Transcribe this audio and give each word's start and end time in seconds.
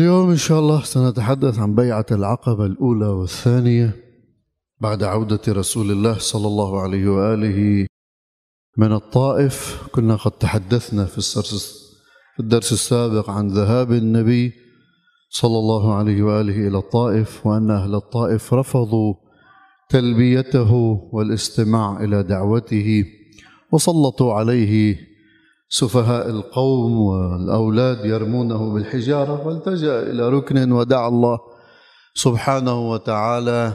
اليوم 0.00 0.30
إن 0.30 0.36
شاء 0.36 0.60
الله 0.60 0.82
سنتحدث 0.82 1.58
عن 1.58 1.74
بيعة 1.74 2.06
العقبة 2.10 2.66
الأولى 2.66 3.06
والثانية 3.06 3.96
بعد 4.80 5.02
عودة 5.02 5.40
رسول 5.48 5.90
الله 5.90 6.18
صلى 6.18 6.46
الله 6.46 6.80
عليه 6.80 7.08
وآله 7.08 7.86
من 8.76 8.92
الطائف. 8.92 9.82
كنا 9.92 10.16
قد 10.16 10.30
تحدثنا 10.30 11.04
في 11.04 11.18
الدرس 12.40 12.72
السابق 12.72 13.30
عن 13.30 13.48
ذهاب 13.48 13.92
النبي 13.92 14.52
صلى 15.30 15.58
الله 15.58 15.94
عليه 15.94 16.22
وآله 16.22 16.68
إلى 16.68 16.78
الطائف 16.78 17.46
وأن 17.46 17.70
أهل 17.70 17.94
الطائف 17.94 18.54
رفضوا 18.54 19.14
تلبيته 19.88 20.72
والاستماع 21.12 22.04
إلى 22.04 22.22
دعوته 22.22 23.04
وسلطوا 23.72 24.34
عليه 24.34 24.96
سفهاء 25.72 26.30
القوم 26.30 27.00
والأولاد 27.00 28.04
يرمونه 28.04 28.74
بالحجارة 28.74 29.46
والتجأ 29.46 30.02
إلى 30.02 30.28
ركن 30.28 30.72
ودعا 30.72 31.08
الله 31.08 31.38
سبحانه 32.14 32.90
وتعالى 32.90 33.72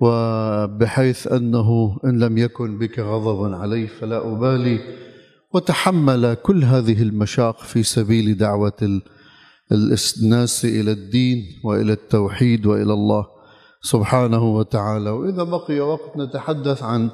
وبحيث 0.00 1.26
أنه 1.26 1.98
إن 2.04 2.18
لم 2.18 2.38
يكن 2.38 2.78
بك 2.78 2.98
غضب 2.98 3.54
علي 3.54 3.86
فلا 3.86 4.32
أبالي 4.32 4.80
وتحمل 5.54 6.34
كل 6.34 6.64
هذه 6.64 7.02
المشاق 7.02 7.58
في 7.58 7.82
سبيل 7.82 8.36
دعوة 8.36 9.00
الناس 9.72 10.64
إلى 10.64 10.92
الدين 10.92 11.60
وإلى 11.64 11.92
التوحيد 11.92 12.66
وإلى 12.66 12.92
الله 12.92 13.26
سبحانه 13.82 14.44
وتعالى. 14.56 15.10
وإذا 15.10 15.42
بقي 15.42 15.80
وقت 15.80 16.16
نتحدث 16.16 16.82
عن 16.82 17.10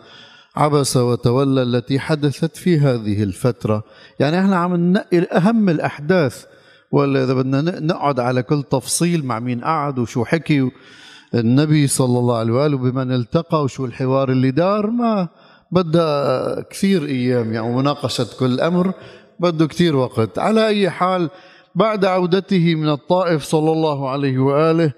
عبس 0.56 0.96
وتولى 0.96 1.62
التي 1.62 1.98
حدثت 1.98 2.56
في 2.56 2.78
هذه 2.78 3.22
الفترة. 3.22 3.84
يعني 4.20 4.40
إحنا 4.40 4.56
عم 4.56 4.76
ننقي 4.76 5.18
أهم 5.18 5.68
الأحداث 5.68 6.44
ولا 6.92 7.24
إذا 7.24 7.34
بدنا 7.34 7.80
نقعد 7.80 8.20
على 8.20 8.42
كل 8.42 8.62
تفصيل 8.62 9.24
مع 9.24 9.38
مين 9.38 9.64
قعد 9.64 9.98
وشو 9.98 10.24
حكي. 10.24 10.70
النبي 11.34 11.86
صلى 11.86 12.18
الله 12.18 12.36
عليه 12.36 12.52
وآله 12.52 12.78
بمن 12.78 13.12
التقى 13.12 13.62
وشو 13.62 13.84
الحوار 13.84 14.30
اللي 14.30 14.50
دار. 14.50 14.90
ما 14.90 15.28
بدها 15.72 16.60
كثير 16.60 17.04
أيام 17.04 17.52
يعني 17.52 17.76
مناقشة 17.76 18.26
كل 18.38 18.60
أمر 18.60 18.92
بده 19.40 19.66
كثير 19.66 19.96
وقت. 19.96 20.38
على 20.38 20.66
أي 20.66 20.90
حال 20.90 21.30
بعد 21.74 22.04
عودته 22.04 22.74
من 22.74 22.88
الطائف 22.88 23.42
صلى 23.42 23.72
الله 23.72 24.10
عليه 24.10 24.38
وآله 24.38 24.92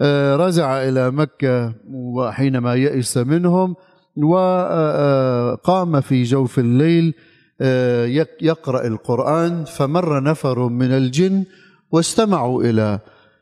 آه، 0.00 0.36
رجع 0.36 0.82
إلى 0.82 1.10
مكة 1.10 1.74
وحينما 1.90 2.74
يئس 2.74 3.16
منهم 3.16 3.76
وقام 4.16 6.00
في 6.00 6.22
جوف 6.22 6.58
الليل 6.58 7.14
آه، 7.60 8.06
يقرأ 8.40 8.86
القرآن 8.86 9.64
فمر 9.64 10.22
نفر 10.22 10.68
من 10.68 10.92
الجن 10.92 11.44
واستمعوا 11.92 12.62
إلى 12.62 12.98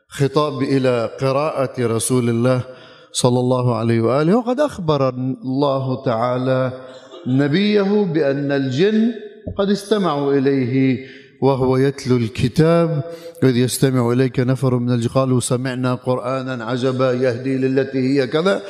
خطاب 0.07 0.61
إلى 0.61 1.09
قراءة 1.21 1.75
رسول 1.79 2.29
الله 2.29 2.61
صلى 3.11 3.39
الله 3.39 3.75
عليه 3.75 4.01
وآله. 4.01 4.35
وقد 4.37 4.59
أخبر 4.59 5.09
الله 5.09 6.03
تعالى 6.03 6.71
نبيه 7.27 8.03
بأن 8.03 8.51
الجن 8.51 9.11
قد 9.57 9.69
استمعوا 9.69 10.33
إليه 10.33 11.05
وهو 11.41 11.77
يتلو 11.77 12.17
الكتاب 12.17 13.03
إذ 13.43 13.57
يستمع 13.57 14.11
إليك 14.11 14.39
نفر 14.39 14.77
من 14.77 14.91
الجن. 14.91 15.09
قالوا 15.09 15.39
سمعنا 15.39 15.95
قرآنا 15.95 16.65
عجبا 16.65 17.11
يهدي 17.13 17.57
للتي 17.57 17.99
هي 17.99 18.27
كذا. 18.27 18.61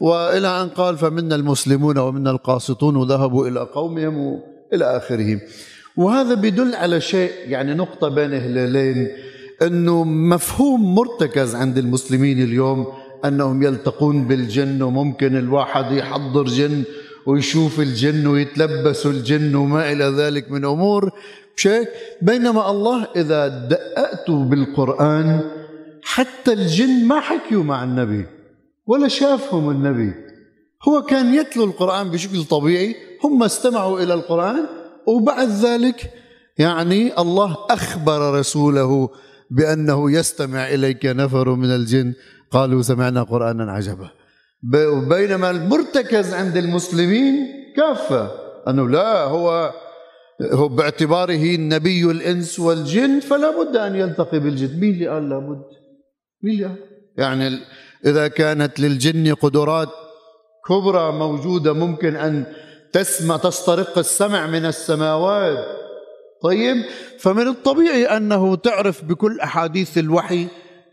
وإلى 0.00 0.62
أن 0.62 0.68
قال 0.68 0.98
فمنا 0.98 1.34
المسلمون 1.34 1.98
ومنا 1.98 2.30
القاسطون 2.30 2.96
وذهبوا 2.96 3.48
إلى 3.48 3.60
قومهم 3.60 4.40
إلى 4.72 4.96
اخره 4.96 5.40
وهذا 5.96 6.34
بدل 6.34 6.74
على 6.74 7.00
شيء 7.00 7.30
يعني 7.46 7.74
نقطة 7.74 8.08
بين 8.08 8.32
هلالين 8.34 9.08
إنه 9.62 10.04
مفهوم 10.04 10.94
مرتكز 10.94 11.54
عند 11.54 11.78
المسلمين 11.78 12.42
اليوم 12.42 12.86
أنهم 13.24 13.62
يلتقون 13.62 14.24
بالجن 14.24 14.82
وممكن 14.82 15.36
الواحد 15.36 15.92
يحضر 15.92 16.44
جن 16.44 16.82
ويشوف 17.26 17.80
الجن 17.80 18.26
ويتلبس 18.26 19.06
الجن 19.06 19.54
وما 19.54 19.92
إلى 19.92 20.04
ذلك 20.04 20.50
من 20.50 20.64
أمور 20.64 21.10
شيء. 21.56 21.88
بينما 22.22 22.70
الله 22.70 23.06
إذا 23.16 23.48
دققت 23.48 24.30
بالقرآن 24.30 25.40
حتى 26.02 26.52
الجن 26.52 27.04
ما 27.06 27.20
حكيوا 27.20 27.64
مع 27.64 27.84
النبي. 27.84 28.39
ولا 28.90 29.08
شافهم 29.08 29.70
النبي. 29.70 30.14
هو 30.88 31.02
كان 31.02 31.34
يتلو 31.34 31.64
القرآن 31.64 32.10
بشكل 32.10 32.44
طبيعي 32.44 32.96
هم 33.24 33.42
استمعوا 33.42 34.00
إلى 34.00 34.14
القرآن 34.14 34.66
وبعد 35.06 35.48
ذلك 35.48 36.12
يعني 36.58 37.18
الله 37.18 37.56
أخبر 37.70 38.38
رسوله 38.38 39.08
بأنه 39.50 40.12
يستمع 40.12 40.68
إليك 40.68 41.06
نفر 41.06 41.54
من 41.54 41.70
الجن. 41.70 42.14
قالوا 42.50 42.82
سمعنا 42.82 43.22
قرآنا 43.22 43.72
عجبا. 43.72 44.10
بينما 45.08 45.50
المرتكز 45.50 46.34
عند 46.34 46.56
المسلمين 46.56 47.34
كافة. 47.76 48.30
أنه 48.68 48.88
لا 48.88 49.24
هو 49.24 49.72
هو 50.52 50.68
باعتباره 50.68 51.56
نبي 51.56 52.10
الإنس 52.10 52.60
والجن 52.60 53.20
فلا 53.20 53.50
بد 53.62 53.76
أن 53.76 53.96
يلتقي 53.96 54.40
بالجن. 54.40 54.80
مين 54.80 54.94
اللي 54.94 55.08
قال 55.08 55.28
لابد 55.28 55.62
مين 56.42 56.54
اللي 56.54 56.64
قال؟ 56.64 56.76
يعني 57.16 57.58
إذا 58.06 58.28
كانت 58.28 58.80
للجن 58.80 59.34
قدرات 59.34 59.88
كبرى 60.68 61.12
موجودة 61.12 61.72
ممكن 61.72 62.16
أن 62.16 62.46
تسمع 62.92 63.36
تسترق 63.36 63.98
السمع 63.98 64.46
من 64.46 64.66
السماوات. 64.66 65.64
طيب 66.42 66.76
فمن 67.18 67.48
الطبيعي 67.48 68.04
أنه 68.04 68.56
تعرف 68.56 69.04
بكل 69.04 69.40
أحاديث 69.40 69.98
الوحي 69.98 70.46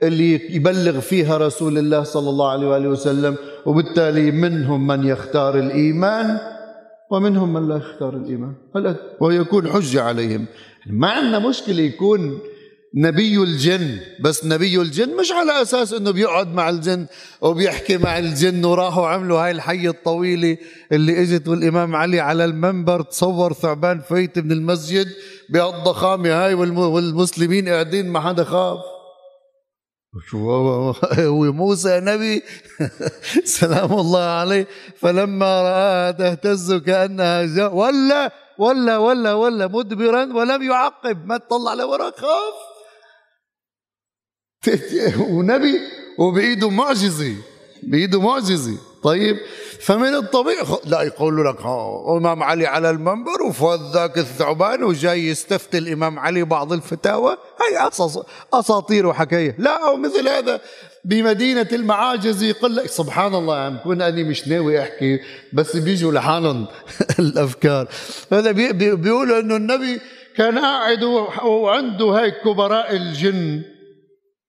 اللي 0.04 0.56
يبلغ 0.56 1.00
فيها 1.00 1.38
رسول 1.38 1.78
الله 1.78 2.04
صلى 2.04 2.30
الله 2.30 2.52
عليه 2.52 2.68
وآله 2.68 2.90
وسلم 2.90 3.36
وبالتالي 3.66 4.32
منهم 4.32 4.88
من 4.88 5.08
يختار 5.08 5.60
الإيمان 5.60 6.40
ومنهم 7.12 7.54
من 7.54 7.68
لا 7.68 7.78
يختار 7.78 8.14
الإيمان. 8.14 8.54
ويكون 9.20 9.68
حجة 9.68 10.02
عليهم. 10.02 10.46
ما 10.88 11.08
عندنا 11.08 11.40
مشكلة 11.40 11.82
يكون 11.82 12.40
نبي 12.96 13.38
الجن 13.38 14.00
بس 14.20 14.46
نبي 14.46 14.82
الجن 14.82 15.16
مش 15.16 15.32
على 15.32 15.62
أساس 15.62 15.94
إنه 15.94 16.12
بيقعد 16.12 16.54
مع 16.54 16.70
الجن 16.70 17.06
وبيحكي 17.42 17.98
مع 17.98 18.18
الجن 18.18 18.66
وراحوا 18.66 19.08
عملوا 19.08 19.40
هاي 19.40 19.52
الحية 19.52 19.90
الطويلة 19.90 20.58
اللي 20.92 21.22
إجت 21.22 21.48
والإمام 21.48 21.96
علي 21.96 22.20
على 22.20 22.46
المنبر 22.46 23.02
تصور 23.02 23.54
ثعبان 23.54 24.00
فايت 24.00 24.40
من 24.40 24.52
المسجد 24.52 25.08
بهالضخامة 25.50 26.30
هاي 26.30 26.54
والمسلمين 26.54 27.70
قاعدين 27.70 28.10
ما 28.10 28.20
حدا 28.20 28.44
خاف. 28.44 28.80
هو 31.20 31.52
موسى 31.52 32.00
نبي؟ 32.00 32.44
سلام 33.60 33.94
الله 33.94 34.24
عليه. 34.24 34.68
فلما 34.96 35.62
رآها 35.62 36.12
تهتز 36.12 36.74
كأنها 36.74 37.46
جاء 37.46 37.76
ولا 37.76 38.32
ولا 38.58 38.98
ولا 38.98 39.34
ولا 39.34 39.68
مدبرا 39.68 40.34
ولم 40.34 40.64
يعقب 40.64 41.26
ما 41.26 41.38
تطلع 41.38 41.74
لورا 41.74 42.12
خاف. 42.12 42.77
ونبي 45.20 45.80
وبايده 46.18 46.70
معجزة 46.70 47.34
بايده 47.84 48.22
معجزة. 48.22 48.78
طيب 49.04 49.38
فمن 49.82 50.16
الطبيعي 50.16 50.66
لا 50.86 51.02
يقول 51.02 51.46
لك 51.46 51.66
إمام 52.18 52.44
علي 52.44 52.66
على 52.66 52.90
المنبر 52.90 53.44
وفوت 53.48 53.80
ذاك 53.94 54.18
الثعبان 54.18 54.84
وجاي 54.84 55.28
يستفتي 55.28 55.78
الإمام 55.78 56.20
علي 56.20 56.44
بعض 56.44 56.74
الفتاوى. 56.74 57.38
هي 57.72 57.90
أساطير 58.54 59.08
وحكاية. 59.08 59.56
لا 59.60 59.88
أو 59.88 59.98
مثل 59.98 60.28
هذا 60.28 60.62
بمدينة 61.06 61.68
المعاجز 61.72 62.44
يقول 62.44 62.76
لك 62.76 62.86
سبحان 62.86 63.36
الله 63.36 63.56
عم 63.56 63.78
كون 63.78 64.02
أني 64.02 64.24
مش 64.24 64.48
ناوي 64.48 64.82
أحكي 64.82 65.20
بس 65.54 65.76
بيجوا 65.76 66.12
لحالهم 66.12 66.66
الأفكار. 67.20 67.88
هذا 68.32 68.52
بيقولوا 68.52 69.40
أنه 69.40 69.56
النبي 69.56 70.00
كان 70.38 70.60
قاعد 70.60 71.04
وعنده 71.44 72.12
هيك 72.12 72.34
كبراء 72.46 72.96
الجن. 72.96 73.77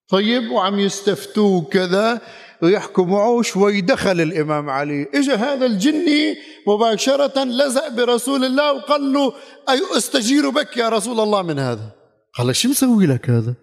طيب 0.09 0.51
وعم 0.51 0.79
يستفتوه 0.79 1.65
كذا 1.65 2.21
ويحكوا 2.63 3.05
معه 3.05 3.43
شوي 3.43 3.81
دخل 3.81 4.21
الإمام 4.21 4.71
علي. 4.71 5.07
إجا 5.15 5.35
هذا 5.35 5.67
الجني 5.67 6.37
مباشرة 6.67 7.45
لزق 7.45 7.89
برسول 7.89 8.45
الله 8.45 8.73
وقال 8.73 9.13
له 9.13 9.33
أي 9.69 9.81
أستجير 9.97 10.51
بك 10.51 10.77
يا 10.77 10.89
رسول 10.89 11.21
الله 11.21 11.43
من 11.43 11.59
هذا؟ 11.59 11.91
قال 12.35 12.57
شو 12.57 12.69
مسوي 12.69 13.07
لك 13.07 13.31
هذا؟ 13.31 13.55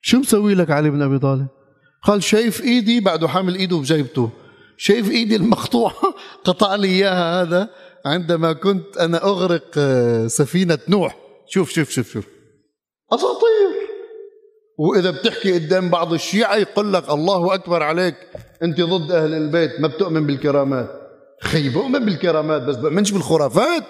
شو 0.00 0.18
مسوي 0.18 0.54
لك 0.54 0.70
علي 0.70 0.90
بن 0.90 1.02
أبي 1.02 1.18
طالب؟ 1.18 1.46
قال 2.02 2.22
شايف 2.22 2.62
إيدي 2.62 3.00
بعده 3.00 3.28
حامل 3.28 3.54
إيده 3.54 3.76
بجيبته. 3.76 4.30
شايف 4.76 5.10
إيدي 5.10 5.36
المقطوعة 5.36 5.94
قطع 6.44 6.74
لي 6.74 6.88
إياها 6.88 7.42
هذا. 7.42 7.68
عندما 8.06 8.52
كنت 8.52 8.96
أنا 8.96 9.24
أغرق 9.24 9.70
آه، 9.76 10.26
سفينة 10.26 10.78
نوح. 10.88 11.16
شوف 11.48 11.70
شوف 11.70 11.90
شوف 11.90 12.12
شوف. 12.12 12.24
أساطير 13.12 13.51
وإذا 14.78 15.10
بتحكي 15.10 15.52
قدام 15.52 15.90
بعض 15.90 16.12
الشيعة 16.12 16.56
يقول 16.56 16.92
لك 16.92 17.10
الله 17.10 17.54
أكبر 17.54 17.82
عليك 17.82 18.14
أنت 18.62 18.80
ضد 18.80 19.12
أهل 19.12 19.34
البيت 19.34 19.80
ما 19.80 19.88
بتؤمن 19.88 20.26
بالكرامات. 20.26 20.88
خي 21.40 21.68
بؤمن 21.68 22.04
بالكرامات 22.04 22.62
بس 22.62 22.76
بؤمنش 22.76 23.10
بالخرافات. 23.12 23.84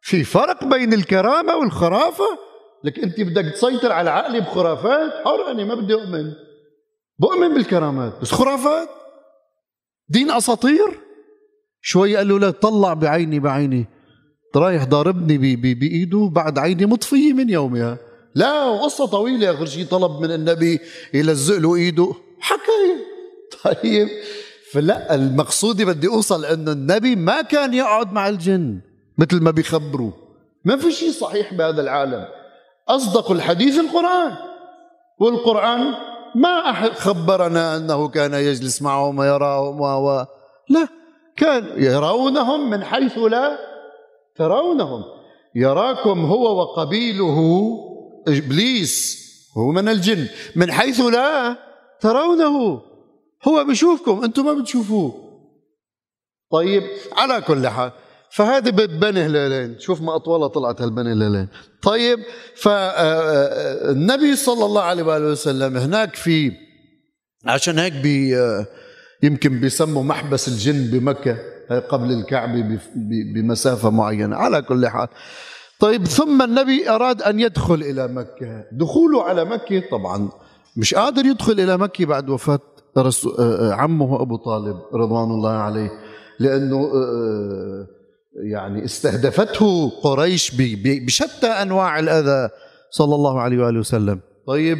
في 0.00 0.24
فرق 0.24 0.64
بين 0.64 0.92
الكرامة 0.92 1.56
والخرافة؟ 1.56 2.38
لك 2.84 2.98
أنت 2.98 3.20
بدك 3.20 3.52
تسيطر 3.52 3.92
على 3.92 4.10
عقلي 4.10 4.40
بخرافات؟ 4.40 5.12
حر 5.24 5.50
أنا 5.50 5.64
ما 5.64 5.74
بدي 5.74 5.94
أؤمن. 5.94 6.32
بؤمن 7.18 7.54
بالكرامات 7.54 8.12
بس 8.22 8.32
خرافات؟ 8.32 8.88
دين 10.08 10.30
أساطير؟ 10.30 11.00
شوي 11.80 12.16
قال 12.16 12.28
له 12.28 12.38
لا 12.38 12.50
طلع 12.50 12.94
بعيني 12.94 13.40
بعيني. 13.40 13.86
رايح 14.56 14.84
ضاربني 14.84 15.56
بإيده 15.74 16.30
بعد 16.32 16.58
عيني 16.58 16.86
مطفية 16.86 17.32
من 17.32 17.50
يومها. 17.50 17.98
لا 18.34 18.64
وقصة 18.64 19.06
طويلة 19.06 19.50
آخر 19.50 19.66
شيء 19.66 19.86
طلب 19.86 20.20
من 20.20 20.30
النبي 20.30 20.80
يلزق 21.14 21.58
له 21.58 21.74
إيده. 21.74 22.12
حكاية. 22.40 22.96
طيب 23.64 24.08
فلا 24.72 25.14
المقصود 25.14 25.82
بدي 25.82 26.08
أوصل 26.08 26.44
أنه 26.44 26.72
النبي 26.72 27.16
ما 27.16 27.42
كان 27.42 27.74
يقعد 27.74 28.12
مع 28.12 28.28
الجن 28.28 28.80
مثل 29.18 29.42
ما 29.42 29.50
بيخبروا. 29.50 30.10
ما 30.64 30.76
في 30.76 30.92
شيء 30.92 31.10
صحيح 31.10 31.54
بهذا 31.54 31.80
العالم. 31.80 32.24
أصدق 32.88 33.30
الحديث 33.30 33.78
القرآن. 33.78 34.36
والقرآن 35.20 35.94
ما 36.34 36.70
أحد 36.70 36.90
خبرنا 36.90 37.76
أنه 37.76 38.08
كان 38.08 38.34
يجلس 38.34 38.82
معهم 38.82 39.18
ويراهم 39.18 39.80
و 39.80 40.26
لا 40.68 40.88
كان 41.36 41.64
يرونهم 41.76 42.70
من 42.70 42.84
حيث 42.84 43.18
لا 43.18 43.58
ترونهم. 44.36 45.04
يراكم 45.54 46.24
هو 46.24 46.60
وقبيله 46.60 47.38
إبليس 48.28 49.22
هو 49.56 49.72
من 49.72 49.88
الجن 49.88 50.26
من 50.56 50.72
حيث 50.72 51.00
لا 51.00 51.56
ترونه. 52.00 52.82
هو 53.48 53.64
بشوفكم 53.64 54.24
أنتم 54.24 54.44
ما 54.44 54.52
بتشوفوه. 54.52 55.32
طيب 56.52 56.82
على 57.12 57.40
كل 57.40 57.68
حال 57.68 57.92
فهذه 58.30 58.70
بني 58.70 59.20
هلالين. 59.20 59.78
شوف 59.78 60.02
ما 60.02 60.16
أطولها 60.16 60.48
طلعت 60.48 60.82
هالبني 60.82 61.12
هلالين. 61.12 61.48
طيب 61.82 62.18
فالنبي 62.56 64.36
صلى 64.36 64.64
الله 64.64 64.82
عليه 64.82 65.02
وآله 65.02 65.26
وسلم 65.26 65.76
هناك 65.76 66.16
في 66.16 66.52
عشان 67.46 67.78
هيك 67.78 67.92
بي 67.92 68.36
يمكن 69.22 69.60
بيسموا 69.60 70.02
محبس 70.02 70.48
الجن 70.48 70.90
بمكة 70.90 71.38
قبل 71.88 72.12
الكعبة 72.12 72.78
بمسافة 73.34 73.90
معينة. 73.90 74.36
على 74.36 74.62
كل 74.62 74.88
حال 74.88 75.08
طيب 75.82 76.06
ثم 76.06 76.42
النبي 76.42 76.90
أراد 76.90 77.22
أن 77.22 77.40
يدخل 77.40 77.74
إلى 77.74 78.08
مكة. 78.08 78.64
دخوله 78.72 79.22
على 79.22 79.44
مكة 79.44 79.82
طبعا 79.90 80.28
مش 80.76 80.94
قادر 80.94 81.26
يدخل 81.26 81.52
إلى 81.52 81.76
مكة 81.76 82.06
بعد 82.06 82.30
وفاة 82.30 82.60
عمه 83.72 84.22
أبو 84.22 84.36
طالب 84.36 84.76
رضوان 84.94 85.30
الله 85.30 85.50
عليه 85.50 85.90
لأنه 86.38 86.90
يعني 88.44 88.84
استهدفته 88.84 89.90
قريش 90.02 90.52
بشتى 91.06 91.46
أنواع 91.46 91.98
الأذى 91.98 92.48
صلى 92.90 93.14
الله 93.14 93.40
عليه 93.40 93.58
وآله 93.64 93.78
وسلم. 93.78 94.20
طيب 94.46 94.78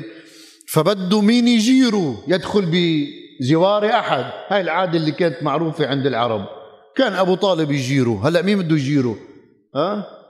فبده 0.69 1.20
مين 1.20 1.48
يجيره 1.48 2.16
يدخل 2.28 2.66
بجوار 2.72 3.87
أحد؟ 3.87 4.25
هاي 4.48 4.60
العادة 4.60 4.98
اللي 4.98 5.12
كانت 5.12 5.43
معروفة 5.43 5.87
عند 5.87 6.06
العرب. 6.06 6.44
كان 6.96 7.12
أبو 7.12 7.34
طالب 7.34 7.70
يجيره. 7.70 8.28
هلأ 8.28 8.43
مين 8.43 8.58
بده 8.58 8.76
يجيره؟ 8.76 9.16
ها؟ 9.75 10.21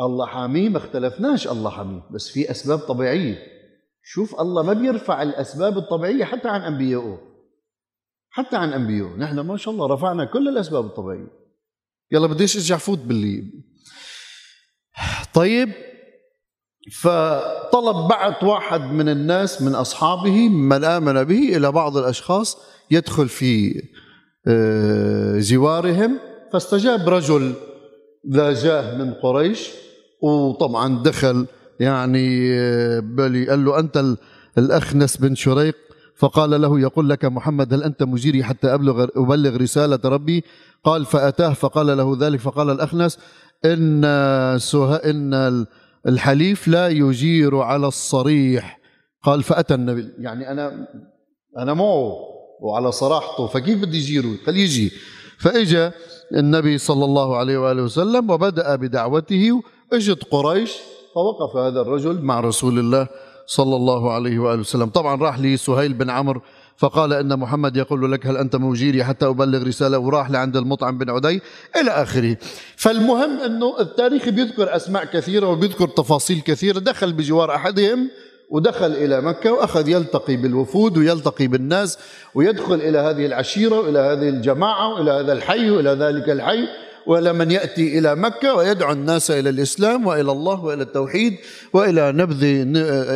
الله 0.00 0.26
حاميه 0.26 0.68
ما 0.68 0.78
اختلفناش 0.78 1.48
الله 1.48 1.70
حاميه 1.70 2.02
بس 2.10 2.28
في 2.28 2.50
أسباب 2.50 2.78
طبيعية. 2.78 3.38
شوف 4.04 4.40
الله 4.40 4.62
ما 4.62 4.72
بيرفع 4.72 5.22
الأسباب 5.22 5.78
الطبيعية 5.78 6.24
حتى 6.24 6.48
عن 6.48 6.60
أنبيائه. 6.60 7.18
حتى 8.30 8.56
عن 8.56 8.72
أنبيائه. 8.72 9.16
نحن 9.16 9.40
ما 9.40 9.56
شاء 9.56 9.74
الله 9.74 9.86
رفعنا 9.86 10.24
كل 10.24 10.48
الأسباب 10.48 10.86
الطبيعية. 10.86 11.28
يلا 12.12 12.26
بديش 12.26 12.56
ارجع 12.56 12.76
فوت 12.76 12.98
باللي. 12.98 13.44
طيب 15.34 15.72
فطلب 16.92 18.08
بعث 18.08 18.44
واحد 18.44 18.80
من 18.80 19.08
الناس 19.08 19.62
من 19.62 19.74
أصحابه 19.74 20.48
من 20.48 20.84
آمن 20.84 21.24
به 21.24 21.56
إلى 21.56 21.72
بعض 21.72 21.96
الأشخاص 21.96 22.58
يدخل 22.90 23.28
في 23.28 23.82
آه، 24.46 25.38
جوارهم 25.38 26.18
فاستجاب 26.52 27.08
رجل 27.08 27.54
ذا 28.30 28.52
جاه 28.52 28.96
من 28.96 29.12
قريش 29.12 29.70
وطبعا 30.22 31.02
دخل 31.02 31.46
يعني 31.80 32.52
آه، 32.54 33.00
بلي 33.00 33.48
قال 33.48 33.64
له 33.64 33.78
أنت 33.78 34.04
الاخنس 34.58 35.16
بن 35.16 35.34
شريق؟ 35.34 35.74
فقال 36.16 36.62
له 36.62 36.80
يقول 36.80 37.08
لك 37.08 37.24
محمد 37.24 37.74
هل 37.74 37.82
أنت 37.82 38.02
مجيري 38.02 38.44
حتى 38.44 38.74
أبلغ 38.74 39.06
أبلغ 39.16 39.56
رسالة 39.56 40.00
ربي؟ 40.04 40.44
قال 40.84 41.04
فأتاه 41.04 41.52
فقال 41.52 41.96
له 41.96 42.16
ذلك 42.20 42.40
فقال 42.40 42.70
الأخنس 42.70 43.18
إن 43.64 44.04
إن 45.04 45.66
الحليف 46.06 46.68
لا 46.68 46.88
يجير 46.88 47.58
على 47.58 47.88
الصريح. 47.88 48.80
قال 49.22 49.42
فأتى 49.42 49.74
النبي. 49.74 50.08
يعني 50.18 50.50
أنا 50.50 50.86
أنا 51.58 51.74
معه 51.74 52.14
وعلى 52.60 52.92
صراحته 52.92 53.46
فكيف 53.46 53.82
بدي 53.82 53.96
يجيره؟ 53.96 54.36
قال 54.46 54.56
يجي. 54.56 54.92
فإجا 55.38 55.92
النبي 56.34 56.78
صلى 56.78 57.04
الله 57.04 57.36
عليه 57.36 57.58
وآله 57.58 57.82
وسلم 57.82 58.30
وبدأ 58.30 58.76
بدعوته 58.76 59.62
اجت 59.92 60.24
قريش 60.30 60.72
فوقف 61.14 61.56
هذا 61.56 61.80
الرجل 61.80 62.22
مع 62.22 62.40
رسول 62.40 62.78
الله 62.78 63.06
صلى 63.46 63.76
الله 63.76 64.12
عليه 64.12 64.38
وآله 64.38 64.60
وسلم. 64.60 64.86
طبعا 64.86 65.22
راح 65.22 65.38
لي 65.38 65.56
سهيل 65.56 65.92
بن 65.92 66.10
عمرو 66.10 66.40
فقال 66.76 67.12
إن 67.12 67.38
محمد 67.38 67.76
يقول 67.76 68.12
لك 68.12 68.26
هل 68.26 68.36
أنت 68.36 68.56
موجيري 68.56 69.04
حتى 69.04 69.26
أبلغ 69.26 69.62
رسالة 69.62 69.98
وراح 69.98 70.30
لعند 70.30 70.56
المطعم 70.56 70.98
بن 70.98 71.10
عدي 71.10 71.40
إلى 71.80 71.90
آخره. 71.90 72.36
فالمهم 72.76 73.38
أنه 73.38 73.80
التاريخ 73.80 74.28
بيذكر 74.28 74.76
أسماء 74.76 75.04
كثيرة 75.04 75.46
وبيذكر 75.46 75.88
تفاصيل 75.88 76.40
كثيرة 76.40 76.78
دخل 76.78 77.12
بجوار 77.12 77.54
أحدهم 77.54 78.10
ودخل 78.52 78.92
إلى 78.92 79.20
مكة 79.20 79.52
وأخذ 79.52 79.88
يلتقي 79.88 80.36
بالوفود 80.36 80.98
ويلتقي 80.98 81.46
بالناس 81.46 81.98
ويدخل 82.34 82.74
إلى 82.74 82.98
هذه 82.98 83.26
العشيرة 83.26 83.80
وإلى 83.80 83.98
هذه 83.98 84.28
الجماعة 84.28 84.94
وإلى 84.94 85.10
هذا 85.10 85.32
الحي 85.32 85.70
وإلى 85.70 85.90
ذلك 85.90 86.30
الحي. 86.30 86.68
ولا 87.06 87.32
من 87.32 87.50
يأتي 87.50 87.98
إلى 87.98 88.14
مكة 88.14 88.54
ويدعو 88.54 88.92
الناس 88.92 89.30
إلى 89.30 89.50
الإسلام 89.50 90.06
وإلى 90.06 90.32
الله 90.32 90.64
وإلى 90.64 90.82
التوحيد 90.82 91.36
وإلى 91.72 92.12
نبذ 92.12 92.44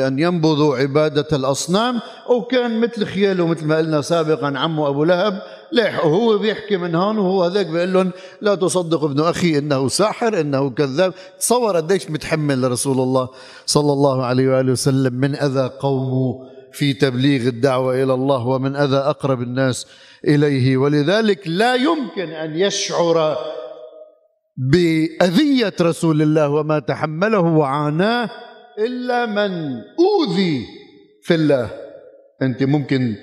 أن 0.06 0.18
ينبذوا 0.18 0.76
عبادة 0.76 1.26
الأصنام. 1.32 2.00
وكان 2.30 2.80
مثل 2.80 3.06
خياله 3.06 3.46
مثل 3.46 3.66
ما 3.66 3.76
قلنا 3.76 4.00
سابقا 4.00 4.52
عمه 4.56 4.88
أبو 4.88 5.04
لهب 5.04 5.42
ليح 5.72 6.04
وهو 6.04 6.38
بيحكي 6.38 6.76
من 6.76 6.94
هون 6.94 7.18
وهو 7.18 7.44
هذاك 7.44 7.66
بيقول 7.66 7.92
لهم 7.92 8.10
لا 8.40 8.54
تصدق 8.54 9.04
ابن 9.04 9.20
أخي 9.20 9.58
إنه 9.58 9.88
ساحر 9.88 10.40
إنه 10.40 10.70
كذاب. 10.70 11.14
تصور 11.38 11.76
قديش 11.76 12.10
متحمل 12.10 12.70
رسول 12.70 12.98
الله 13.00 13.28
صلى 13.66 13.92
الله 13.92 14.24
عليه 14.24 14.48
وآله 14.48 14.72
وسلم 14.72 15.14
من 15.14 15.36
أذى 15.36 15.70
قومه 15.80 16.38
في 16.72 16.92
تبليغ 16.92 17.48
الدعوة 17.48 18.02
إلى 18.02 18.14
الله 18.14 18.46
ومن 18.46 18.76
أذى 18.76 18.96
أقرب 18.96 19.42
الناس 19.42 19.86
إليه. 20.24 20.76
ولذلك 20.76 21.48
لا 21.48 21.74
يمكن 21.74 22.28
أن 22.28 22.56
يشعر 22.56 23.36
بأذية 24.56 25.74
رسول 25.80 26.22
الله 26.22 26.48
وما 26.48 26.78
تحمله 26.78 27.40
وعاناه 27.40 28.30
إلا 28.78 29.26
من 29.26 29.52
أوذي 29.98 30.64
في 31.22 31.34
الله. 31.34 31.70
أنت 32.42 32.62
ممكن 32.62 33.16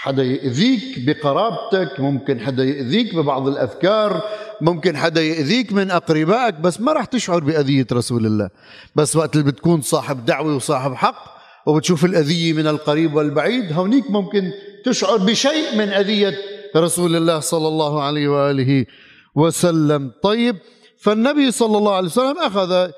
حدا 0.00 0.22
يأذيك 0.22 0.98
بقرابتك 1.06 2.00
ممكن 2.00 2.40
حدا 2.40 2.64
يأذيك 2.64 3.14
ببعض 3.14 3.48
الأفكار 3.48 4.22
ممكن 4.60 4.96
حدا 4.96 5.22
يأذيك 5.22 5.72
من 5.72 5.90
أقربائك 5.90 6.54
بس 6.54 6.80
ما 6.80 6.92
راح 6.92 7.04
تشعر 7.04 7.40
بأذية 7.40 7.86
رسول 7.92 8.26
الله. 8.26 8.50
بس 8.94 9.16
وقت 9.16 9.36
اللي 9.36 9.50
بتكون 9.50 9.80
صاحب 9.80 10.24
دعوة 10.24 10.56
وصاحب 10.56 10.94
حق 10.94 11.38
وبتشوف 11.66 12.04
الأذية 12.04 12.52
من 12.52 12.66
القريب 12.66 13.14
والبعيد 13.14 13.72
هونيك 13.72 14.10
ممكن 14.10 14.50
تشعر 14.84 15.16
بشيء 15.16 15.76
من 15.76 15.88
أذية 15.88 16.34
رسول 16.76 17.16
الله 17.16 17.40
صلى 17.40 17.68
الله 17.68 18.02
عليه 18.02 18.28
وآله 18.28 18.86
وسلم. 19.34 20.12
طيب 20.22 20.56
فالنبي 21.02 21.50
صلى 21.50 21.78
الله 21.78 21.94
عليه 21.94 22.08
وسلم 22.08 22.38
أخذ 22.38 22.90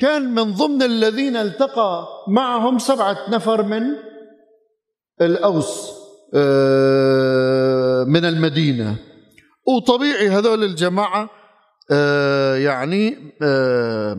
كان 0.00 0.34
من 0.34 0.52
ضمن 0.52 0.82
الذين 0.82 1.36
التقى 1.36 2.08
معهم 2.28 2.78
سبعة 2.78 3.18
نفر 3.28 3.62
من 3.62 3.82
الأوس. 5.20 6.01
من 8.06 8.24
المدينة. 8.24 8.96
وطبيعي 9.66 10.28
هذول 10.28 10.64
الجماعة 10.64 11.30
آه، 11.90 12.56
يعني 12.56 13.16
آه، 13.42 14.18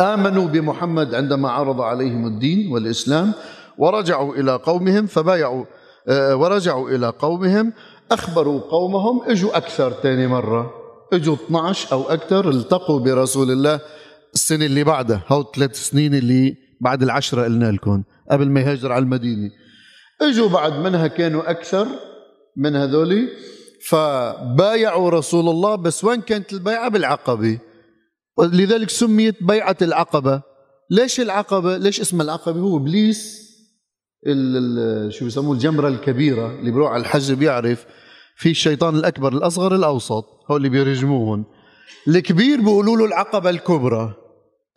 آمنوا 0.00 0.46
بمحمد 0.46 1.14
عندما 1.14 1.50
عرض 1.50 1.80
عليهم 1.80 2.26
الدين 2.26 2.72
والإسلام 2.72 3.32
ورجعوا 3.78 4.34
إلى 4.34 4.56
قومهم 4.56 5.06
فبايعوا 5.06 5.64
ورجعوا 6.10 6.90
إلى 6.90 7.12
قومهم 7.18 7.72
أخبروا 8.12 8.60
قومهم 8.60 9.22
إجوا 9.26 9.56
أكثر 9.56 9.92
ثاني 9.92 10.26
مرة 10.26 10.70
إجوا 11.12 11.34
12 11.34 11.92
أو 11.92 12.02
أكثر 12.02 12.50
التقوا 12.50 13.00
برسول 13.00 13.50
الله 13.50 13.80
السنة 14.34 14.66
اللي 14.66 14.84
بعدها 14.84 15.24
هو 15.28 15.44
ثلاث 15.54 15.88
سنين 15.90 16.14
اللي 16.14 16.56
بعد 16.80 17.02
العشرة 17.02 17.44
قلنا 17.44 17.72
لكم 17.72 18.02
قبل 18.30 18.50
ما 18.50 18.60
يهاجر 18.60 18.92
على 18.92 19.02
المدينة. 19.02 19.50
اجوا 20.22 20.48
بعد 20.48 20.72
منها 20.72 21.06
كانوا 21.06 21.50
أكثر 21.50 21.86
من 22.56 22.76
هذول 22.76 23.28
فبايعوا 23.86 25.10
رسول 25.10 25.48
الله 25.48 25.74
بس 25.74 26.04
وين 26.04 26.20
كانت 26.20 26.52
البيعة؟ 26.52 26.88
بالعقبة. 26.88 27.58
لذلك 28.38 28.90
سميت 28.90 29.42
بيعة 29.42 29.76
العقبة. 29.82 30.42
ليش 30.90 31.20
العقبة؟ 31.20 31.76
ليش 31.76 32.00
اسم 32.00 32.20
العقبة؟ 32.20 32.60
هو 32.60 32.76
إبليس 32.76 33.44
شو 35.08 35.24
بيسموه؟ 35.24 35.54
الجمرة 35.54 35.88
الكبيرة 35.88 36.46
اللي 36.46 36.70
بيروح 36.70 36.90
على 36.90 37.00
الحج 37.00 37.32
بيعرف 37.32 37.86
في 38.36 38.50
الشيطان 38.50 38.96
الأكبر 38.96 39.32
الأصغر 39.32 39.74
الأوسط. 39.74 40.24
هو 40.50 40.56
اللي 40.56 40.68
بيرجموهم 40.68 41.44
الكبير 42.08 42.60
بيقولوا 42.60 42.96
له 42.96 43.04
العقبة 43.04 43.50
الكبرى. 43.50 44.14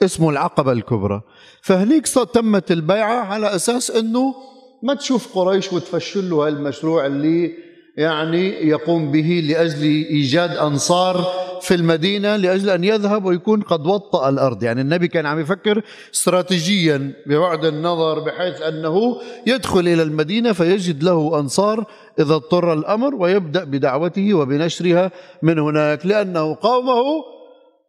اسمه 0.02 0.30
العقبة 0.30 0.72
الكبرى. 0.72 1.22
فهنيك 1.62 2.08
تمت 2.08 2.72
البيعة 2.72 3.20
على 3.24 3.56
أساس 3.56 3.92
أنه 3.92 4.36
ما 4.84 4.94
تشوف 4.94 5.38
قريش 5.38 5.74
وتفشل 5.74 6.30
له 6.30 6.48
هالمشروع 6.48 7.06
اللي 7.06 7.54
يعني 7.98 8.68
يقوم 8.68 9.12
به 9.12 9.44
لأجل 9.50 9.84
إيجاد 9.84 10.58
أنصار 10.58 11.26
في 11.62 11.76
المدينة 11.76 12.36
لأجل 12.36 12.70
أن 12.70 12.84
يذهب 12.84 13.26
ويكون 13.26 13.62
قد 13.62 13.88
وطأ 13.88 14.30
الأرض. 14.30 14.64
يعني 14.64 14.82
النبي 14.82 15.08
كان 15.08 15.26
عم 15.26 15.40
يفكر 15.40 15.82
استراتيجيا 16.14 17.14
ببعد 17.26 17.66
النظر 17.66 18.20
بحيث 18.20 18.62
أنه 18.62 19.18
يدخل 19.48 19.80
إلى 19.80 20.04
المدينة 20.04 20.54
فيجد 20.54 21.04
له 21.04 21.40
أنصار 21.40 21.86
إذا 22.20 22.36
اضطر 22.36 22.74
الأمر 22.74 23.16
ويبدأ 23.16 23.64
بدعوته 23.64 24.34
وبنشرها 24.34 25.12
من 25.42 25.60
هناك 25.60 26.06
لأنه 26.06 26.58
قومه 26.62 27.04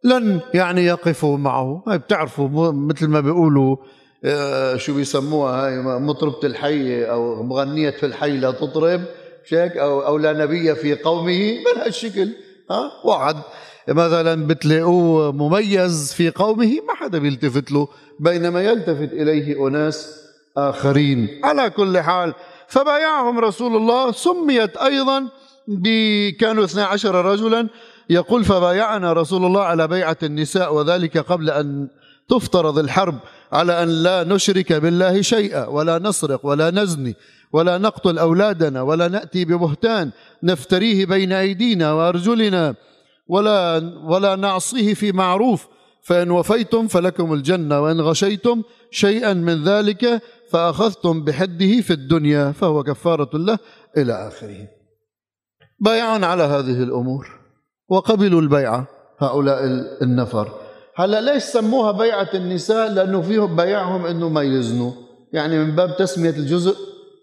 لن 0.03 0.39
يعني 0.53 0.85
يقفوا 0.85 1.37
معه. 1.37 1.83
بتعرفوا 1.87 2.71
مثل 2.71 3.07
ما 3.07 3.19
بيقولوا 3.19 3.77
شو 4.75 4.93
بيسموها 4.93 5.67
هاي 5.67 5.77
مطربة 5.99 6.39
الحي 6.43 7.03
أو 7.03 7.43
مغنية 7.43 7.89
في 7.89 8.05
الحي 8.05 8.37
لا 8.37 8.51
تطرب 8.51 9.01
شيك؟ 9.45 9.77
أو, 9.77 9.99
أو 10.01 10.17
لا 10.17 10.33
نبي 10.33 10.75
في 10.75 10.95
قومه 10.95 11.53
من 11.53 11.81
هالشكل. 11.81 12.29
ها؟ 12.71 12.91
واحد. 13.03 13.35
مثلا 13.87 14.47
بتلاقوه 14.47 15.31
مميز 15.31 16.13
في 16.13 16.29
قومه 16.29 16.71
ما 16.87 16.95
حدا 16.95 17.17
بيلتفت 17.17 17.71
له 17.71 17.87
بينما 18.19 18.63
يلتفت 18.63 19.13
إليه 19.13 19.67
أناس 19.67 20.19
آخرين. 20.57 21.41
على 21.43 21.69
كل 21.69 21.99
حال 21.99 22.33
فبايعهم 22.67 23.39
رسول 23.39 23.75
الله. 23.75 24.11
سميت 24.11 24.77
أيضا 24.77 25.27
كانوا 26.39 26.63
12 26.65 27.25
رجلا. 27.25 27.67
يقول 28.09 28.43
فبايعنا 28.45 29.13
رسول 29.13 29.45
الله 29.45 29.61
على 29.61 29.87
بيعة 29.87 30.17
النساء 30.23 30.73
وذلك 30.75 31.17
قبل 31.17 31.49
أن 31.49 31.87
تفترض 32.29 32.79
الحرب. 32.79 33.19
على 33.51 33.83
أن 33.83 33.89
لا 33.89 34.23
نشرك 34.23 34.73
بالله 34.73 35.21
شيئا 35.21 35.65
ولا 35.65 35.99
نسرق 35.99 36.45
ولا 36.45 36.71
نزني 36.71 37.15
ولا 37.53 37.77
نقتل 37.77 38.17
أولادنا 38.17 38.81
ولا 38.81 39.07
نأتي 39.07 39.45
ببهتان 39.45 40.11
نفتريه 40.43 41.05
بين 41.05 41.31
أيدينا 41.31 41.93
وأرجلنا 41.93 42.75
ولا 43.27 43.77
ولا 44.05 44.35
نعصيه 44.35 44.93
في 44.93 45.11
معروف. 45.11 45.67
فإن 46.01 46.31
وفيتم 46.31 46.87
فلكم 46.87 47.33
الجنة 47.33 47.81
وإن 47.81 48.01
غشيتم 48.01 48.63
شيئا 48.91 49.33
من 49.33 49.63
ذلك 49.63 50.21
فأخذتم 50.51 51.23
بحده 51.23 51.81
في 51.81 51.93
الدنيا 51.93 52.51
فهو 52.51 52.83
كفارة 52.83 53.29
له 53.33 53.59
إلى 53.97 54.27
آخره. 54.27 54.67
بايعون 55.79 56.23
على 56.23 56.43
هذه 56.43 56.83
الأمور 56.83 57.39
وقبلوا 57.89 58.41
البيعة 58.41 58.87
هؤلاء 59.19 59.63
النفر. 60.01 60.58
هلا 60.99 61.21
ليش 61.21 61.43
سموها 61.43 61.91
بيعة 61.91 62.29
النساء؟ 62.33 62.91
لأنه 62.91 63.21
فيهم 63.21 63.55
بيعهم 63.55 64.05
أنه 64.05 64.29
ما 64.29 64.41
يزنوا. 64.41 64.91
يعني 65.33 65.59
من 65.59 65.75
باب 65.75 65.97
تسمية 65.97 66.29
الجزء 66.29 66.75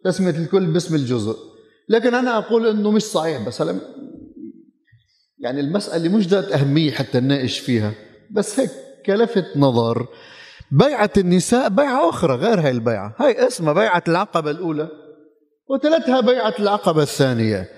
تسمية 0.05 0.31
الكل 0.31 0.67
باسم 0.67 0.95
الجزء. 0.95 1.37
لكن 1.89 2.15
أنا 2.15 2.39
أقول 2.39 2.67
أنه 2.67 2.91
مش 2.91 3.03
صحيح. 3.03 3.47
بس 3.47 3.63
هلا 3.63 3.77
يعني 5.39 5.61
المسألة 5.61 6.17
مش 6.17 6.27
ذات 6.27 6.53
أهمية 6.53 6.91
حتى 6.91 7.21
نناقش 7.21 7.59
فيها. 7.59 7.93
بس 8.31 8.61
هيك 8.61 8.71
كلفت 9.07 9.57
نظر. 9.57 10.07
بيعة 10.71 11.11
النساء 11.17 11.69
بيعة 11.69 12.09
أخرى 12.09 12.35
غير 12.35 12.61
هاي 12.61 12.71
البيعة. 12.71 13.15
هاي 13.19 13.47
اسمها 13.47 13.73
بيعة 13.73 14.03
العقبة 14.09 14.51
الأولى 14.51 14.89
وتلتها 15.71 16.21
بيعة 16.21 16.55
العقبة 16.59 17.03
الثانية. 17.03 17.69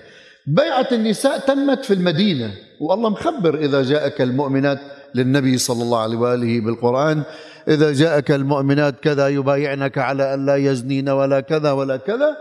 بيعة 0.47 0.87
النساء 0.91 1.39
تمت 1.39 1.85
في 1.85 1.93
المدينة. 1.93 2.53
والله 2.81 3.09
مخبر 3.09 3.57
إذا 3.57 3.83
جاءك 3.83 4.21
المؤمنات. 4.21 4.79
للنبي 5.15 5.57
صلى 5.57 5.83
الله 5.83 5.99
عليه 5.99 6.17
وآله 6.17 6.59
بالقرآن 6.59 7.23
إذا 7.67 7.93
جاءك 7.93 8.31
المؤمنات 8.31 8.95
كذا 8.99 9.27
يبايعنك 9.27 9.97
على 9.97 10.33
أن 10.33 10.45
لا 10.45 10.55
يزنين 10.55 11.09
ولا 11.09 11.39
كذا 11.39 11.71
ولا 11.71 11.97
كذا 11.97 12.37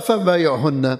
فبايعهن. 0.00 0.98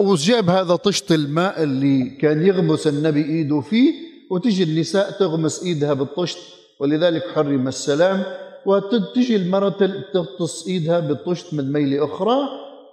وجاب 0.00 0.50
هذا 0.50 0.76
طشت 0.76 1.12
الماء 1.12 1.62
اللي 1.62 2.10
كان 2.20 2.46
يغمس 2.46 2.86
النبي 2.86 3.24
ايده 3.24 3.60
فيه 3.60 3.92
وتجي 4.30 4.62
النساء 4.62 5.10
تغمس 5.10 5.62
إيدها 5.62 5.92
بالطشت 5.92 6.38
ولذلك 6.80 7.22
حرم 7.34 7.68
السلام. 7.68 8.22
وتجي 8.66 9.36
المرأة 9.36 9.90
تغطس 10.14 10.66
إيدها 10.68 11.00
بالطشت 11.00 11.54
من 11.54 11.72
ميلة 11.72 12.04
أخرى. 12.04 12.36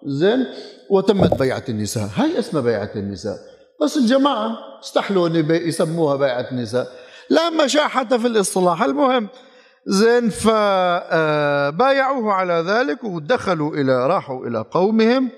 زين؟ 0.06 0.46
وتمت 0.90 1.40
بيعة 1.40 1.64
النساء. 1.70 2.10
هاي 2.16 2.40
اسمها 2.40 2.62
بيعة 2.62 2.92
النساء. 2.96 3.38
بس 3.82 3.98
الجماعة 3.98 4.58
استحلوا 4.84 5.30
يسموها 5.50 6.16
بيعة 6.16 6.52
النساء 6.52 6.88
لا 7.30 7.50
مشاحة 7.50 8.18
في 8.18 8.28
الاصطلاح 8.28 8.84
المهم 8.84 9.28
زين 9.86 10.30
فبايعوه 10.30 11.74
على 12.34 12.54
ذلك 12.54 13.04
ودخلوا 13.04 13.76
إلى 13.76 14.08
راحوا 14.08 14.48
إلى 14.48 14.66
قومهم. 14.72 15.30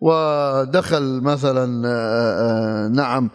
ودخل 0.00 1.20
مثلا 1.22 1.66
نعم 2.88 3.30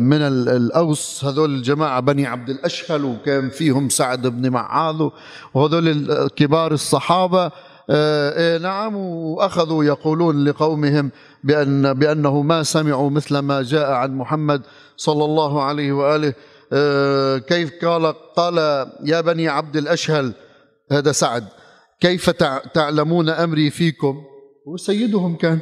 من 0.00 0.22
الأوس 0.48 1.24
هذول 1.24 1.54
الجماعة 1.54 2.00
بني 2.00 2.26
عبد 2.26 2.50
الأشهل 2.50 3.04
وكان 3.04 3.50
فيهم 3.50 3.88
سعد 3.88 4.26
بن 4.26 4.50
معاذ 4.50 5.08
وهذول 5.54 6.28
كبار 6.28 6.72
الصحابة. 6.72 7.50
نعم 8.62 8.96
وأخذوا 8.96 9.84
يقولون 9.84 10.44
لقومهم 10.44 11.10
بأن 11.44 11.92
بأنه 11.92 12.42
ما 12.42 12.62
سمعوا 12.62 13.10
مثل 13.10 13.38
ما 13.38 13.62
جاء 13.62 13.90
عن 13.90 14.16
محمد 14.16 14.62
صلى 14.96 15.24
الله 15.24 15.62
عليه 15.62 15.92
وآله. 15.92 16.34
كيف 17.38 17.84
قال 17.84 18.14
قال 18.36 18.58
يا 19.04 19.20
بني 19.20 19.48
عبد 19.48 19.76
الأشهل 19.76 20.32
هذا 20.92 21.12
سعد 21.12 21.44
كيف 22.00 22.30
تعلمون 22.74 23.28
أمري 23.28 23.70
فيكم؟ 23.70 24.16
وسيدهم 24.66 25.36
كان 25.36 25.58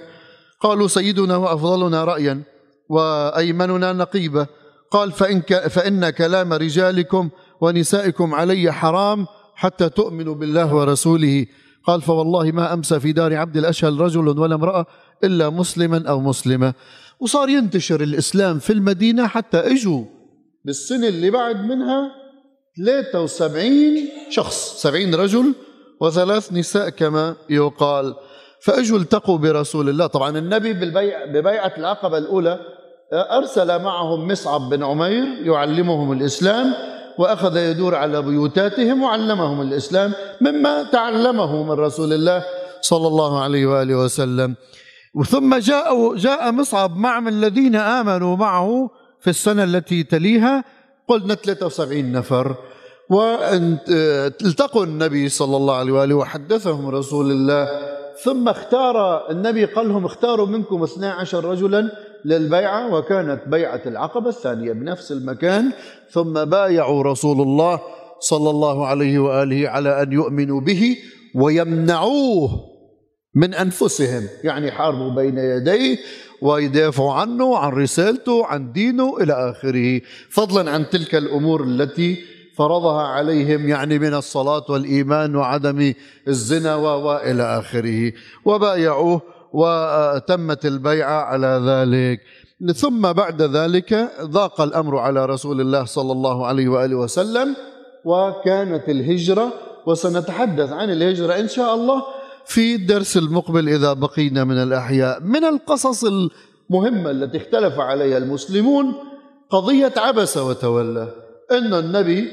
قالوا 0.60 0.88
سيدنا 0.88 1.36
وأفضلنا 1.36 2.04
رأيا 2.04 2.42
وأيمننا 2.88 3.92
نقيبة. 3.92 4.46
قال 4.90 5.12
فإن, 5.12 5.40
فإن 5.68 6.10
كلام 6.10 6.52
رجالكم 6.52 7.28
ونسائكم 7.60 8.34
علي 8.34 8.72
حرام 8.72 9.26
حتى 9.54 9.88
تؤمنوا 9.88 10.34
بالله 10.34 10.74
ورسوله. 10.74 11.46
قال 11.84 12.02
فوالله 12.02 12.52
ما 12.52 12.72
أمسى 12.72 13.00
في 13.00 13.12
دار 13.12 13.36
عبد 13.36 13.56
الأشهل 13.56 14.00
رجل 14.00 14.28
ولا 14.38 14.54
امرأة 14.54 14.86
إلا 15.24 15.50
مسلما 15.50 16.08
أو 16.08 16.20
مسلمة. 16.20 16.74
وصار 17.20 17.48
ينتشر 17.48 18.00
الإسلام 18.00 18.58
في 18.58 18.72
المدينة 18.72 19.26
حتى 19.26 19.58
إجوا 19.58 20.04
بالسنة 20.64 21.08
اللي 21.08 21.30
بعد 21.30 21.64
منها 21.64 22.10
73 22.76 24.08
شخص 24.30 24.82
70 24.82 25.14
رجل 25.14 25.54
وثلاث 26.00 26.52
نساء 26.52 26.88
كما 26.88 27.34
يقال. 27.50 28.14
فإجوا 28.62 28.98
التقوا 28.98 29.38
برسول 29.38 29.88
الله. 29.88 30.06
طبعا 30.06 30.38
النبي 30.38 30.72
بالبيع 30.72 31.24
ببيعة 31.24 31.72
العقبة 31.78 32.18
الأولى 32.18 32.60
أرسل 33.12 33.82
معهم 33.82 34.28
مصعب 34.28 34.60
بن 34.70 34.84
عمير 34.84 35.24
يعلمهم 35.46 36.12
الإسلام. 36.12 36.74
وأخذ 37.18 37.56
يدور 37.56 37.94
على 37.94 38.22
بيوتاتهم 38.22 39.02
وعلمهم 39.02 39.60
الإسلام 39.60 40.12
مما 40.40 40.82
تعلمه 40.82 41.62
من 41.62 41.70
رسول 41.70 42.12
الله 42.12 42.44
صلى 42.80 43.06
الله 43.06 43.42
عليه 43.42 43.66
وآله 43.66 43.94
وسلم. 43.94 44.54
ثم 45.28 45.56
جاء 45.56 46.14
جاء 46.14 46.52
مصعب 46.52 46.96
مع 46.96 47.20
من 47.20 47.28
الذين 47.28 47.76
آمنوا 47.76 48.36
معه 48.36 48.90
في 49.20 49.30
السنة 49.30 49.64
التي 49.64 50.02
تليها. 50.02 50.64
قلنا 51.08 51.34
73 51.34 52.12
نفر. 52.12 52.54
والتقوا 53.10 54.84
النبي 54.84 55.28
صلى 55.28 55.56
الله 55.56 55.76
عليه 55.76 55.92
وآله 55.92 56.14
وحدثهم 56.14 56.88
رسول 56.88 57.30
الله. 57.30 57.68
ثم 58.24 58.48
اختار 58.48 59.30
النبي 59.30 59.64
قال 59.64 59.88
لهم 59.88 60.04
اختاروا 60.04 60.46
منكم 60.46 60.82
12 60.82 61.44
رجلا. 61.44 61.90
للبيعة 62.24 62.94
وكانت 62.94 63.40
بيعة 63.46 63.82
العقبة 63.86 64.28
الثانية 64.28 64.72
بنفس 64.72 65.12
المكان 65.12 65.72
ثم 66.10 66.44
بايعوا 66.44 67.02
رسول 67.02 67.40
الله 67.40 67.80
صلى 68.20 68.50
الله 68.50 68.86
عليه 68.86 69.18
وآله 69.18 69.68
على 69.68 70.02
أن 70.02 70.12
يؤمنوا 70.12 70.60
به 70.60 70.96
ويمنعوه 71.34 72.50
من 73.34 73.54
أنفسهم. 73.54 74.22
يعني 74.44 74.70
حاربوا 74.70 75.10
بين 75.10 75.38
يديه 75.38 75.98
ويدافعوا 76.42 77.12
عنه 77.12 77.58
عن 77.58 77.72
رسالته 77.72 78.46
عن 78.46 78.72
دينه 78.72 79.16
إلى 79.20 79.32
آخره. 79.50 80.00
فضلا 80.30 80.70
عن 80.70 80.90
تلك 80.90 81.14
الأمور 81.14 81.64
التي 81.64 82.16
فرضها 82.56 83.02
عليهم 83.02 83.68
يعني 83.68 83.98
من 83.98 84.14
الصلاة 84.14 84.64
والإيمان 84.68 85.36
وعدم 85.36 85.92
الزنا 86.28 86.74
وإلى 86.74 87.58
آخره. 87.58 88.12
وبايعوه 88.44 89.22
وتمت 89.52 90.66
البيعة 90.66 91.22
على 91.22 91.62
ذلك. 91.66 92.20
ثم 92.74 93.12
بعد 93.12 93.42
ذلك 93.42 94.10
ضاق 94.22 94.60
الأمر 94.60 94.98
على 94.98 95.26
رسول 95.26 95.60
الله 95.60 95.84
صلى 95.84 96.12
الله 96.12 96.46
عليه 96.46 96.68
وآله 96.68 96.96
وسلم 96.96 97.56
وكانت 98.04 98.88
الهجرة 98.88 99.52
وسنتحدث 99.86 100.72
عن 100.72 100.90
الهجرة 100.90 101.32
إن 101.32 101.48
شاء 101.48 101.74
الله 101.74 102.02
في 102.46 102.74
الدرس 102.74 103.16
المقبل 103.16 103.68
إذا 103.68 103.92
بقينا 103.92 104.44
من 104.44 104.62
الأحياء. 104.62 105.22
من 105.22 105.44
القصص 105.44 106.04
المهمة 106.04 107.10
التي 107.10 107.36
اختلف 107.36 107.80
عليها 107.80 108.18
المسلمون 108.18 108.94
قضية 109.50 109.92
عبس 109.96 110.36
وتولى. 110.36 111.08
إن 111.52 111.74
النبي 111.74 112.30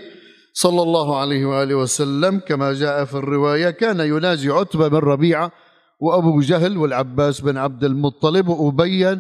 صلى 0.53 0.81
الله 0.81 1.19
عليه 1.19 1.45
وآله 1.45 1.75
وسلم 1.75 2.39
كما 2.39 2.74
جاء 2.74 3.05
في 3.05 3.13
الرواية 3.13 3.69
كان 3.69 4.00
يناجي 4.00 4.50
عتبة 4.50 4.88
بن 4.88 4.98
ربيعة 4.98 5.51
وأبو 5.99 6.39
جهل 6.39 6.77
والعباس 6.77 7.41
بن 7.41 7.57
عبد 7.57 7.83
المطلب 7.83 8.47
وابي 8.47 9.19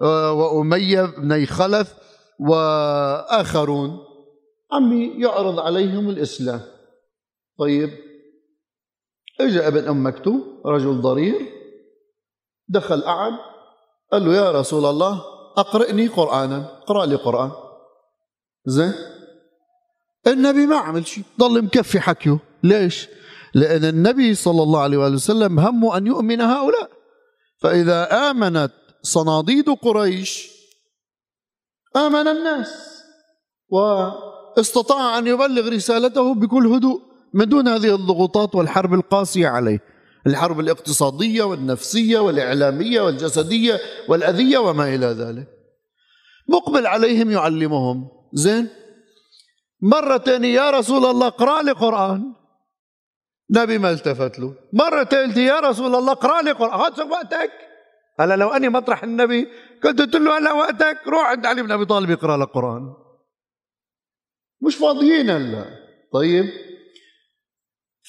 وأمية 0.00 1.02
بن 1.02 1.46
خلف 1.46 1.94
وآخرون. 2.40 3.98
عمي 4.72 5.22
يعرض 5.22 5.60
عليهم 5.60 6.08
الإسلام. 6.08 6.60
طيب 7.58 7.90
اجى 9.40 9.68
ابن 9.68 9.88
أم 9.88 10.06
مكتوم 10.06 10.62
رجل 10.66 11.00
ضرير 11.00 11.52
دخل 12.68 13.02
قعد 13.02 13.32
قال 14.12 14.24
له 14.24 14.34
يا 14.34 14.50
رسول 14.50 14.84
الله 14.84 15.22
اقرئني 15.56 16.06
قرآنا 16.06 16.78
اقرأ 16.82 17.06
لي 17.06 17.14
قرآن. 17.14 17.50
زين. 18.66 18.92
النبي 20.26 20.66
ما 20.66 20.76
عمل 20.76 21.06
شيء 21.06 21.24
ضل 21.40 21.62
مكفي 21.62 22.00
حكيه. 22.00 22.38
ليش؟ 22.62 23.08
لأن 23.60 23.84
النبي 23.84 24.34
صلى 24.34 24.62
الله 24.62 24.80
عليه 24.80 24.98
وسلم 24.98 25.60
همه 25.60 25.96
أن 25.96 26.06
يؤمن 26.06 26.40
هؤلاء. 26.40 26.88
فإذا 27.62 28.30
آمنت 28.30 28.72
صناديد 29.02 29.70
قريش 29.70 30.50
آمن 31.96 32.28
الناس 32.28 32.70
واستطاع 33.68 35.18
أن 35.18 35.26
يبلغ 35.26 35.68
رسالته 35.68 36.34
بكل 36.34 36.66
هدوء 36.66 37.00
من 37.34 37.48
دون 37.48 37.68
هذه 37.68 37.94
الضغوطات 37.94 38.54
والحرب 38.54 38.94
القاسية 38.94 39.48
عليه. 39.48 39.80
الحرب 40.26 40.60
الاقتصادية 40.60 41.42
والنفسية 41.42 42.18
والإعلامية 42.18 43.00
والجسدية 43.00 43.80
والأذية 44.08 44.58
وما 44.58 44.94
إلى 44.94 45.06
ذلك. 45.06 45.48
مقبل 46.48 46.86
عليهم 46.86 47.30
يعلمهم. 47.30 48.08
زين 48.32 48.68
مرة 49.82 50.18
ثانية 50.18 50.54
يا 50.54 50.70
رسول 50.70 51.04
الله 51.06 51.26
اقرأ 51.26 51.62
لي 51.62 51.72
قرآن. 51.72 52.32
نبي 53.50 53.78
ما 53.78 53.90
التفت 53.90 54.38
له. 54.38 54.54
مرة 54.72 55.04
ثالثة 55.04 55.40
يا 55.40 55.60
رسول 55.60 55.94
الله 55.94 56.12
اقرأ 56.12 56.42
لي 56.42 56.52
قرآن. 56.52 56.80
هذا 56.80 57.04
وقتك. 57.04 57.50
هلا 58.20 58.36
لو 58.36 58.48
أني 58.48 58.68
مطرح 58.68 59.02
النبي 59.02 59.48
كنت 59.82 60.00
قلت 60.00 60.16
له 60.16 60.38
هلا 60.38 60.52
وقتك 60.52 60.98
روح 61.06 61.26
عند 61.26 61.46
علي 61.46 61.62
بن 61.62 61.72
أبي 61.72 61.84
طالب 61.84 62.10
يقرأ 62.10 62.36
لك 62.36 62.48
قرآن. 62.48 62.94
مش 64.62 64.76
فاضيين 64.76 65.30
هلا. 65.30 65.64
طيب. 66.12 66.44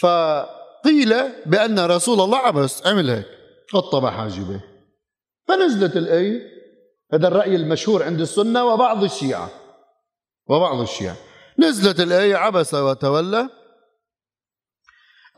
فقيل 0.02 1.16
بأن 1.46 1.80
رسول 1.80 2.22
الله 2.22 2.38
عبس 2.38 2.88
عمل 2.88 3.10
هيك. 3.10 3.26
قطب 3.74 4.06
حاجبه. 4.06 4.64
فنزلت 5.48 5.98
الآية. 5.98 6.42
هذا 7.14 7.28
الرأي 7.28 7.56
المشهور 7.56 8.04
عند 8.04 8.22
السنة 8.22 8.66
وبعض 8.66 9.04
الشيعة. 9.04 9.50
وبعض 10.50 10.82
الشيعة. 10.82 11.16
نزلت 11.60 12.00
الآية 12.00 12.36
عبس 12.36 12.74
وتولى. 12.74 13.50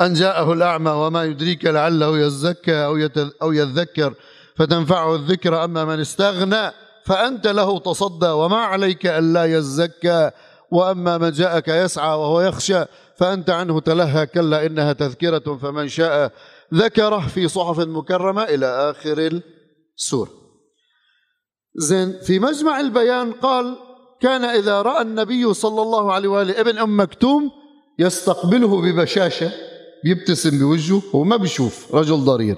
أن 0.01 0.13
جاءه 0.13 0.53
الأعمى 0.53 0.91
وما 0.91 1.23
يدريك 1.23 1.65
لعله 1.65 2.17
يزكى 2.17 2.85
أو, 2.85 3.09
أو 3.41 3.51
يذكر. 3.51 4.13
فتنفعه 4.55 5.15
الذكر 5.15 5.63
أما 5.63 5.85
من 5.85 5.99
استغنى 5.99 6.71
فأنت 7.05 7.47
له 7.47 7.79
تصدى 7.79 8.27
وما 8.27 8.57
عليك 8.57 9.05
ألا 9.05 9.45
يزكى. 9.45 10.31
وأما 10.71 11.17
من 11.17 11.31
جاءك 11.31 11.67
يسعى 11.67 12.17
وهو 12.17 12.41
يخشى 12.41 12.83
فأنت 13.17 13.49
عنه 13.49 13.79
تلهى 13.79 14.25
كلا 14.25 14.65
إنها 14.65 14.93
تذكرة 14.93 15.57
فمن 15.57 15.87
شاء 15.87 16.31
ذكره 16.73 17.27
في 17.27 17.47
صحف 17.47 17.79
مكرمة 17.79 18.43
إلى 18.43 18.65
آخر 18.65 19.41
السورة 19.97 20.29
زين 21.75 22.19
في 22.19 22.39
مجمع 22.39 22.79
البيان 22.79 23.31
قال 23.31 23.75
كان 24.21 24.43
إذا 24.43 24.81
رأى 24.81 25.01
النبي 25.01 25.53
صلى 25.53 25.81
الله 25.81 26.13
عليه 26.13 26.29
وآله 26.29 26.61
ابن 26.61 26.77
أم 26.77 26.99
مكتوم 26.99 27.51
يستقبله 27.99 28.81
ببشاشة. 28.81 29.51
بيبتسم 30.03 30.59
بوجهه 30.59 31.01
هو 31.15 31.23
ما 31.23 31.37
بيشوف 31.37 31.95
رجل 31.95 32.17
ضرير. 32.17 32.57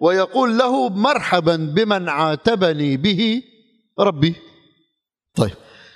ويقول 0.00 0.58
له 0.58 0.88
مرحبا 0.88 1.56
بمن 1.56 2.08
عاتبني 2.08 2.96
به 2.96 3.42
ربي. 4.00 4.34
طيب 5.36 5.52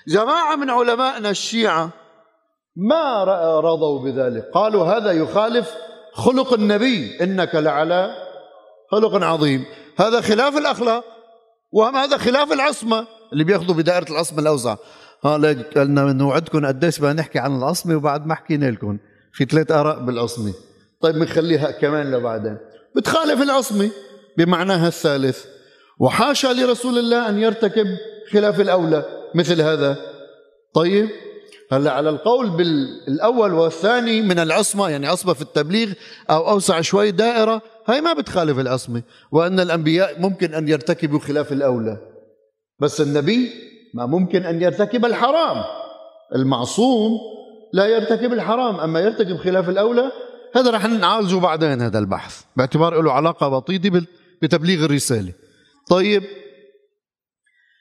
جماعة 0.09 0.57
من 0.57 0.71
علمائنا 0.71 1.31
الشيعة 1.31 1.91
ما 2.77 3.25
رضوا 3.61 4.05
بذلك. 4.05 4.51
قالوا 4.55 4.85
هذا 4.85 5.13
يخالف 5.13 5.75
خلق 6.13 6.53
النبي 6.53 7.23
إنك 7.23 7.55
لعلى 7.55 8.15
خلق 8.91 9.25
عظيم. 9.25 9.65
هذا 9.99 10.21
خلاف 10.21 10.57
الأخلاق 10.57 11.05
وهم 11.73 11.97
هذا 11.97 12.17
خلاف 12.17 12.53
العصمة. 12.53 13.07
اللي 13.33 13.45
بياخذوا 13.45 13.75
بدائرة 13.75 14.11
العصمة 14.11 14.39
الأوسع. 14.39 14.77
ها 15.25 15.39
لك 15.39 15.79
قلنا 15.79 16.13
نوعدكم 16.13 16.67
قديش 16.67 16.99
بدنا 16.99 17.13
نحكي 17.13 17.39
عن 17.39 17.57
العصمة 17.57 17.97
وبعد 17.97 18.27
ما 18.27 18.35
حكينا 18.35 18.67
لكم. 18.67 18.99
في 19.33 19.45
ثلاث 19.45 19.73
آراء 19.73 20.05
بالعصمة. 20.05 20.55
طيب 21.01 21.15
بنخليها 21.15 21.71
كمان 21.71 22.15
لبعدين. 22.15 22.59
بتخالف 22.97 23.43
العصمة 23.43 23.91
بمعناها 24.39 24.89
الثالث. 24.89 25.45
وحاشا 25.99 26.49
لرسول 26.49 26.99
الله 26.99 27.29
أن 27.29 27.39
يرتكب 27.39 27.87
خلاف 28.33 28.61
الأولى. 28.61 29.05
مثل 29.35 29.61
هذا. 29.61 29.97
طيب 30.75 31.09
هلأ 31.73 31.91
على 31.91 32.11
القول 32.11 32.51
بالأول 32.51 33.53
والثاني 33.53 34.23
من 34.23 34.39
العصمة 34.39 34.89
يعني 34.89 35.07
عصمة 35.07 35.33
في 35.33 35.43
التبليغ 35.43 35.93
أو 36.31 36.51
أوسع 36.51 36.81
شوي 36.81 37.11
دائرة 37.11 37.63
هاي 37.87 38.01
ما 38.01 38.13
بتخالف 38.13 38.59
العصمة. 38.59 39.03
وأن 39.33 39.61
الأنبياء 39.61 40.21
ممكن 40.21 40.55
أن 40.55 40.69
يرتكبوا 40.69 41.19
خلاف 41.19 41.53
الأولى. 41.53 41.99
بس 42.81 43.01
النبي 43.01 43.51
ما 43.95 44.07
ممكن 44.07 44.45
أن 44.45 44.63
يرتكب 44.63 45.05
الحرام. 45.05 45.65
المعصوم 46.35 47.11
لا 47.73 47.87
يرتكب 47.87 48.33
الحرام. 48.33 48.81
أما 48.81 49.01
يرتكب 49.01 49.37
خلاف 49.37 49.69
الأولى 49.69 50.13
هذا 50.57 50.71
رح 50.71 50.87
نعالجه 50.87 51.37
بعدين 51.37 51.83
هذا 51.83 51.99
البحث. 51.99 52.43
باعتبار 52.57 53.03
له 53.03 53.13
علاقة 53.13 53.49
وطيدة 53.49 54.07
بتبليغ 54.43 54.85
الرسالة. 54.85 55.33
طيب. 55.91 56.23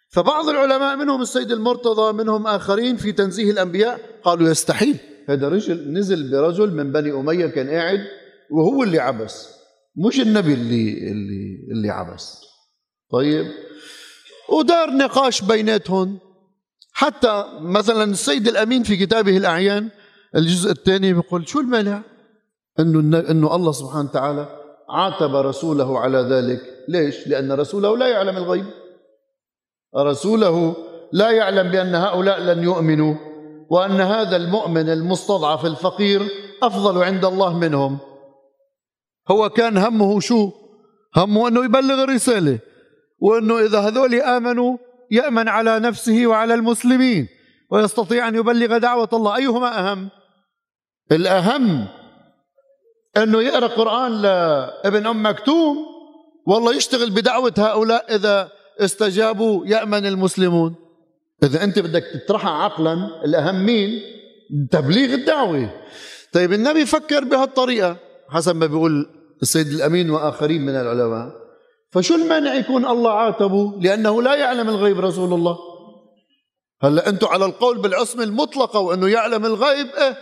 فبعض 0.09 0.49
العلماء 0.49 0.95
منهم 0.95 1.21
السيد 1.21 1.51
المرتضى 1.51 2.13
منهم 2.13 2.47
آخرين 2.47 2.97
في 2.97 3.11
تنزيه 3.11 3.51
الأنبياء 3.51 3.99
قالوا 4.23 4.49
يستحيل. 4.49 4.97
هذا 5.29 5.49
رجل 5.49 5.93
نزل 5.93 6.31
برجل 6.31 6.73
من 6.73 6.91
بني 6.91 7.11
أمية 7.11 7.45
كان 7.45 7.69
قاعد 7.69 7.99
وهو 8.51 8.83
اللي 8.83 8.99
عبس. 8.99 9.49
مش 10.07 10.19
النبي 10.19 10.53
اللي 10.53 11.11
اللي 11.11 11.67
اللي 11.71 11.89
عبس. 11.89 12.41
طيب. 13.11 13.51
ودار 14.49 14.89
نقاش 14.89 15.41
بيناتهم. 15.41 16.19
حتى 16.93 17.45
مثلا 17.61 18.03
السيد 18.03 18.47
الأمين 18.47 18.83
في 18.83 18.97
كتابه 18.97 19.37
الأعيان 19.37 19.89
الجزء 20.35 20.71
الثاني 20.71 21.13
بيقول 21.13 21.47
شو 21.47 21.59
المانع؟ 21.59 22.14
إنه 22.79 23.19
إنه 23.19 23.55
الله 23.55 23.71
سبحانه 23.71 24.09
وتعالى 24.09 24.45
عاتب 24.89 25.35
رسوله 25.35 25.99
على 25.99 26.17
ذلك. 26.17 26.61
ليش؟ 26.87 27.27
لأن 27.27 27.51
رسوله 27.51 27.97
لا 27.97 28.07
يعلم 28.07 28.37
الغيب. 28.37 28.65
رسوله 29.97 30.75
لا 31.11 31.31
يعلم 31.31 31.71
بأن 31.71 31.95
هؤلاء 31.95 32.39
لن 32.39 32.63
يؤمنوا 32.63 33.15
وأن 33.69 34.01
هذا 34.01 34.35
المؤمن 34.35 34.89
المستضعف 34.89 35.65
الفقير 35.65 36.21
أفضل 36.63 37.03
عند 37.03 37.25
الله 37.25 37.57
منهم. 37.57 37.97
هو 39.31 39.49
كان 39.49 39.77
همه 39.77 40.19
شو؟ 40.19 40.51
همه 41.15 41.47
أنه 41.47 41.65
يبلغ 41.65 42.03
الرسالة 42.03 42.59
وأنه 43.19 43.59
إذا 43.59 43.79
هذول 43.79 44.15
آمنوا 44.15 44.77
يأمن 45.11 45.47
على 45.47 45.79
نفسه 45.79 46.27
وعلى 46.27 46.53
المسلمين 46.53 47.27
ويستطيع 47.71 48.27
أن 48.27 48.35
يبلغ 48.35 48.77
دعوة 48.77 49.09
الله. 49.13 49.35
أيهما 49.35 49.79
أهم؟ 49.79 50.09
الأهم 51.11 51.87
إنه 53.17 53.41
يقرأ 53.41 53.67
قرآن 53.67 54.21
لابن 54.21 55.07
أم 55.07 55.25
مكتوم 55.25 55.77
والله 56.47 56.75
يشتغل 56.75 57.09
بدعوة 57.09 57.53
هؤلاء 57.57 58.15
إذا 58.15 58.51
استجابوا 58.79 59.65
يأمن 59.65 60.05
المسلمون. 60.05 60.75
إذا 61.43 61.63
أنت 61.63 61.79
بدك 61.79 62.03
تطرحها 62.25 62.51
عقلا 62.51 62.93
الاهم 63.25 63.65
مين 63.65 64.01
تبليغ 64.71 65.13
الدعوة. 65.13 65.69
طيب 66.33 66.53
النبي 66.53 66.85
فكر 66.85 67.23
بهالطريقة 67.23 67.97
حسب 68.29 68.55
ما 68.55 68.65
بيقول 68.65 69.09
السيد 69.41 69.67
الأمين 69.67 70.09
وآخرين 70.09 70.61
من 70.61 70.75
العلماء. 70.75 71.31
فشو 71.91 72.15
المانع 72.15 72.53
يكون 72.53 72.85
الله 72.85 73.11
عاتبه؟ 73.11 73.79
لأنه 73.81 74.21
لا 74.21 74.35
يعلم 74.35 74.69
الغيب 74.69 74.99
رسول 74.99 75.33
الله. 75.33 75.57
هلأ 76.83 77.09
أنتم 77.09 77.27
على 77.27 77.45
القول 77.45 77.77
بالعصمه 77.77 78.23
المطلقة 78.23 78.79
وأنه 78.79 79.07
يعلم 79.07 79.45
الغيب 79.45 79.87
إيه 79.87 80.17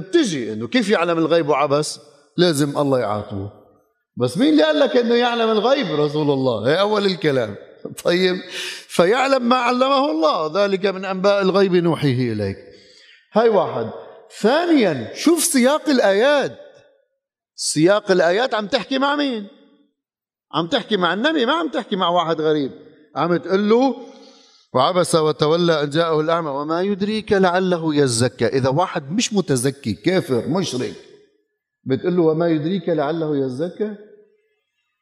بتجي 0.00 0.52
إنه 0.52 0.68
كيف 0.68 0.90
يعلم 0.90 1.18
الغيب 1.18 1.48
وعبس 1.48 2.00
لازم 2.36 2.78
الله 2.78 2.98
يعاقبه 2.98 3.62
بس 4.16 4.38
مين 4.38 4.52
اللي 4.52 4.62
قال 4.62 4.78
لك 4.78 4.96
إنه 4.96 5.14
يعلم 5.14 5.50
الغيب؟ 5.50 6.00
رسول 6.00 6.30
الله. 6.30 6.68
هي 6.68 6.80
أول 6.80 7.06
الكلام؟ 7.06 7.54
طيب 8.04 8.36
فيعلم 8.88 9.48
ما 9.48 9.56
علمه 9.56 10.10
الله. 10.10 10.64
ذلك 10.64 10.86
من 10.86 11.04
أنباء 11.04 11.42
الغيب 11.42 11.74
نوحيه 11.74 12.32
إليك. 12.32 12.56
هاي 13.32 13.48
واحد. 13.48 13.90
ثانيا 14.40 15.12
شوف 15.14 15.44
سياق 15.44 15.88
الآيات. 15.88 16.58
سياق 17.56 18.10
الآيات 18.10 18.54
عم 18.54 18.66
تحكي 18.66 18.98
مع 18.98 19.16
مين؟ 19.16 19.46
عم 20.54 20.66
تحكي 20.66 20.96
مع 20.96 21.14
النبي 21.14 21.46
ما 21.46 21.52
عم 21.52 21.68
تحكي 21.68 21.96
مع 21.96 22.08
واحد 22.08 22.40
غريب. 22.40 22.72
عم 23.16 23.36
تقول 23.36 23.68
له 23.68 23.96
وعبس 24.74 25.14
وتولى 25.14 25.82
أن 25.82 25.90
جاءه 25.90 26.20
الأعمى 26.20 26.50
وما 26.50 26.82
يدريك 26.82 27.32
لعله 27.32 27.94
يزكى. 27.94 28.46
إذا 28.46 28.68
واحد 28.68 29.12
مش 29.12 29.32
متزكي 29.32 29.92
كافر 29.92 30.48
مشرك 30.48 31.11
بتقول 31.84 32.16
له 32.16 32.22
وما 32.22 32.48
يدريك 32.48 32.88
لعله 32.88 33.36
يزكى؟ 33.36 33.94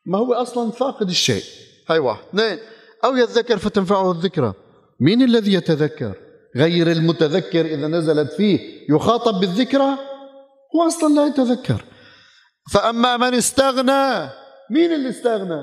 ما 0.07 0.19
هو 0.19 0.35
أصلا 0.35 0.71
فاقد 0.71 1.09
الشيء. 1.09 1.43
هاي 1.91 1.99
واحد. 1.99 2.25
اثنين. 2.29 2.59
أو 3.05 3.17
يذكر 3.17 3.59
فتنفعه 3.59 4.11
الذكرى. 4.11 4.53
مين 5.01 5.23
الذي 5.23 5.53
يتذكر؟ 5.53 6.15
غير 6.57 6.91
المتذكر 6.91 7.67
إذا 7.67 7.87
نزلت 7.87 8.33
فيه 8.33 8.61
يخاطب 8.91 9.41
بالذكرى؟ 9.41 9.99
هو 10.77 10.87
أصلا 10.87 11.15
لا 11.15 11.27
يتذكر. 11.27 11.85
فأما 12.73 13.17
من 13.17 13.35
استغنى 13.35 14.31
مين 14.71 14.93
اللي 14.93 15.09
استغنى؟ 15.09 15.61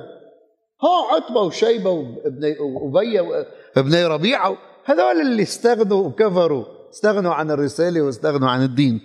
ها 0.84 1.16
عتبة 1.16 1.42
وشيبة 1.42 1.90
وابني 1.90 2.60
وبي 2.60 3.20
وابني 3.20 4.06
ربيعة. 4.06 4.58
هذول 4.86 5.22
اللي 5.22 5.44
استغنوا 5.44 6.08
وكفروا 6.08 6.66
استغنوا 6.94 7.34
عن 7.34 7.52
الرسالة 7.52 8.02
واستغنوا 8.02 8.50
عن 8.50 8.64
الدين. 8.64 9.02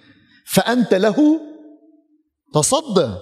فأنت 0.47 0.95
له 0.95 1.41
تصدى 2.55 3.15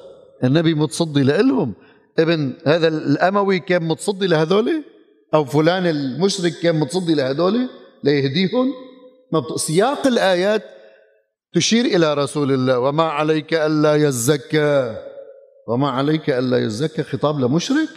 النبي 0.44 0.74
متصدي 0.74 1.22
لهم 1.22 1.74
ابن 2.18 2.52
هذا 2.66 2.88
الأموي 2.88 3.58
كان 3.58 3.82
متصدي 3.82 4.26
لهذول 4.26 4.84
أو 5.34 5.44
فلان 5.44 5.86
المشرك 5.86 6.52
كان 6.52 6.80
متصدي 6.80 7.14
لهذول 7.14 7.68
ليهديهم؟ 8.04 8.72
سياق 9.56 10.06
الآيات 10.06 10.62
تشير 11.54 11.84
إلى 11.84 12.14
رسول 12.14 12.52
الله. 12.52 12.78
وما 12.78 13.02
عليك 13.02 13.54
ألا 13.54 13.94
يزكى. 13.94 14.96
وما 15.68 15.90
عليك 15.90 16.30
ألا 16.30 16.58
يزكى. 16.58 17.02
خطاب 17.02 17.40
لمشرك. 17.40 17.88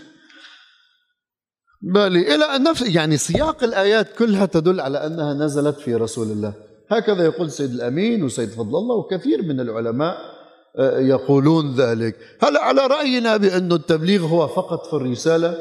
بالي 1.81 2.35
إلى 2.35 2.63
نفس 2.69 2.81
يعني 2.81 3.17
سياق 3.17 3.63
الآيات 3.63 4.17
كلها 4.17 4.45
تدل 4.45 4.79
على 4.79 5.05
أنها 5.05 5.33
نزلت 5.33 5.79
في 5.79 5.95
رسول 5.95 6.31
الله. 6.31 6.53
هكذا 6.91 7.25
يقول 7.25 7.51
سيد 7.51 7.71
الأمين 7.71 8.23
وسيد 8.23 8.49
فضل 8.49 8.77
الله 8.77 8.95
وكثير 8.95 9.41
من 9.41 9.59
العلماء 9.59 10.32
يقولون 10.79 11.75
ذلك. 11.75 12.15
هل 12.41 12.57
على 12.57 12.87
رأينا 12.87 13.37
بأن 13.37 13.71
التبليغ 13.71 14.25
هو 14.25 14.47
فقط 14.47 14.85
في 14.85 14.93
الرسالة؟ 14.93 15.57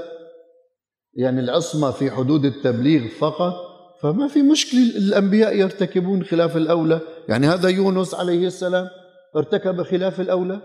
يعني 1.15 1.41
العصمة 1.41 1.91
في 1.91 2.11
حدود 2.11 2.45
التبليغ 2.45 3.09
فقط؟ 3.19 3.55
فما 4.03 4.29
في 4.29 4.43
مشكلة 4.43 4.97
الأنبياء 4.97 5.57
يرتكبون 5.57 6.25
خلاف 6.25 6.57
الأولى؟ 6.57 7.01
يعني 7.29 7.47
هذا 7.47 7.69
يونس 7.69 8.15
عليه 8.15 8.47
السلام 8.47 8.89
ارتكب 9.37 9.83
خلاف 9.83 10.21
الأولى؟ 10.21 10.61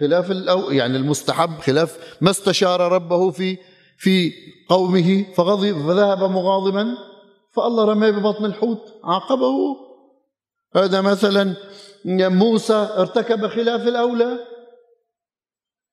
خلاف 0.00 0.30
الأو 0.30 0.70
يعني 0.70 0.96
المستحب 0.96 1.58
خلاف 1.60 2.16
ما 2.20 2.30
استشار 2.30 2.92
ربه 2.92 3.30
في 3.30 3.58
في 3.98 4.32
قومه 4.68 5.24
فغضب 5.34 5.72
فذهب 5.72 6.30
مغاضبا 6.30 6.86
فالله 7.56 7.84
رماه 7.84 8.10
ببطن 8.10 8.44
الحوت 8.44 8.80
عاقبه 9.04 9.76
هذا 10.76 11.00
مثلا 11.00 11.54
موسى 12.04 12.88
ارتكب 12.96 13.46
خلاف 13.46 13.88
الأولى 13.88 14.38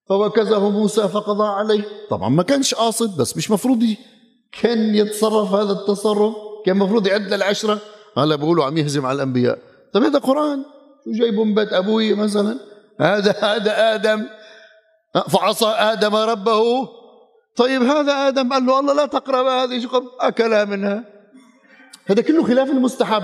فوكزه 0.09 0.69
موسى 0.69 1.07
فقضى 1.07 1.47
عليه. 1.47 1.83
طبعا 2.09 2.29
ما 2.29 2.43
كانش 2.43 2.73
قاصد 2.73 3.21
بس 3.21 3.37
مش 3.37 3.51
مفروض 3.51 3.95
كان 4.61 4.95
يتصرف 4.95 5.53
هذا 5.53 5.71
التصرف 5.71 6.33
كان 6.65 6.77
مفروض 6.77 7.07
يعد 7.07 7.33
للعشرة 7.33 7.79
هلا 8.17 8.35
بقولوا 8.35 8.65
عم 8.65 8.77
يهزم 8.77 9.05
على 9.05 9.15
الأنبياء. 9.15 9.59
طيب 9.93 10.03
هذا 10.03 10.19
قرآن 10.19 10.65
شو 11.05 11.11
جايبه 11.11 11.43
من 11.43 11.55
بيت 11.55 11.73
أبوي 11.73 12.13
مثلا؟ 12.13 12.59
هذا 12.99 13.31
هذا 13.31 13.95
آدم. 13.95 14.27
فعصى 15.29 15.65
آدم 15.65 16.15
ربه. 16.15 16.89
طيب 17.55 17.83
هذا 17.83 18.27
آدم 18.27 18.53
قال 18.53 18.65
له 18.65 18.79
الله 18.79 18.93
لا 18.93 19.05
تقرب 19.05 19.45
هذه 19.45 19.79
شو 19.79 20.03
أكلها 20.19 20.65
منها. 20.65 21.03
هذا 22.05 22.21
كله 22.21 22.43
خلاف 22.43 22.69
المستحب 22.69 23.23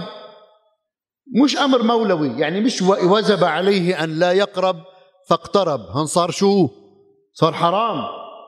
مش 1.36 1.58
أمر 1.58 1.84
مولوي 1.84 2.40
يعني 2.40 2.62
مش 2.62 2.82
وجب 2.82 3.44
عليه 3.44 4.04
أن 4.04 4.20
لا 4.20 4.32
يقرب 4.32 4.76
فاقترب. 5.30 5.80
هن 5.80 6.06
صار 6.06 6.32
شو؟ 6.32 6.70
صار 7.34 7.54
حرام. 7.54 8.04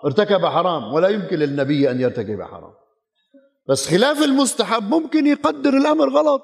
ارتكب 0.05 0.45
حرام. 0.45 0.93
ولا 0.93 1.07
يمكن 1.07 1.39
للنبي 1.39 1.91
أن 1.91 2.01
يرتكب 2.01 2.41
حرام. 2.41 2.73
بس 3.69 3.87
خلاف 3.87 4.23
المستحب 4.23 4.89
ممكن 4.89 5.27
يقدر 5.27 5.77
الأمر 5.77 6.09
غلط. 6.09 6.41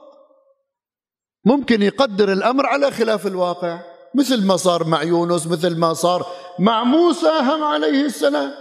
ممكن 1.46 1.82
يقدر 1.82 2.32
الأمر 2.32 2.66
على 2.66 2.92
خلاف 2.92 3.28
الواقع. 3.28 3.80
مثل 4.16 4.46
ما 4.46 4.58
صار 4.58 4.88
مع 4.88 5.04
يونس 5.04 5.48
مثل 5.48 5.78
ما 5.78 5.94
صار 5.94 6.26
مع 6.60 6.84
موسى 6.84 7.32
هم 7.42 7.64
عليه 7.64 8.06
السلام. 8.06 8.52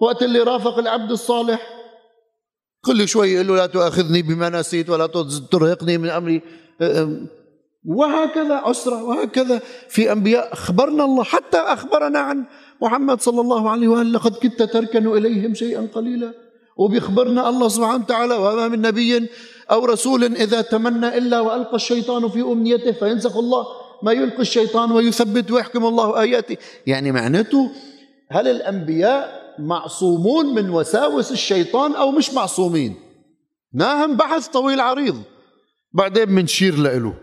وقت 0.00 0.22
اللي 0.22 0.38
رافق 0.38 0.78
العبد 0.78 1.10
الصالح 1.10 1.68
كل 2.84 3.08
شوي 3.08 3.28
يقول 3.32 3.46
له 3.46 3.56
لا 3.56 3.66
تؤاخذني 3.66 4.22
بما 4.22 4.48
نسيت 4.48 4.90
ولا 4.90 5.06
ترهقني 5.50 5.98
من 5.98 6.10
أمري. 6.10 6.42
وهكذا 7.84 8.62
أسرة 8.64 9.04
وهكذا 9.04 9.60
في 9.88 10.12
أنبياء. 10.12 10.52
أخبرنا 10.52 11.04
الله 11.04 11.24
حتى 11.24 11.56
أخبرنا 11.56 12.18
عن 12.18 12.44
محمد 12.82 13.20
صلى 13.20 13.40
الله 13.40 13.70
عليه 13.70 13.88
وآله 13.88 14.10
لقد 14.10 14.36
كدت 14.36 14.62
تركن 14.62 15.06
إليهم 15.06 15.54
شيئا 15.54 15.88
قليلا. 15.94 16.32
وبيخبرنا 16.76 17.48
الله 17.48 17.68
سبحانه 17.68 18.04
وتعالى 18.04 18.34
وما 18.34 18.68
من 18.68 18.80
نبي 18.80 19.28
أو 19.70 19.84
رسول 19.84 20.24
إذا 20.24 20.60
تمنى 20.60 21.18
إلا 21.18 21.40
وألقى 21.40 21.76
الشيطان 21.76 22.28
في 22.28 22.40
أمنيته 22.42 22.92
فينسخ 22.92 23.36
الله 23.36 23.66
ما 24.02 24.12
يلقي 24.12 24.40
الشيطان 24.40 24.92
ويثبت 24.92 25.50
ويحكم 25.50 25.84
الله 25.86 26.20
آياته. 26.20 26.56
يعني 26.86 27.12
معناته 27.12 27.70
هل 28.30 28.48
الأنبياء 28.48 29.42
معصومون 29.58 30.54
من 30.54 30.70
وساوس 30.70 31.32
الشيطان 31.32 31.94
أو 31.94 32.10
مش 32.10 32.34
معصومين؟ 32.34 32.94
ناهم 33.74 34.16
بحث 34.16 34.48
طويل 34.48 34.80
عريض. 34.80 35.16
بعدين 35.94 36.24
بنشير 36.24 36.74
له 36.74 37.14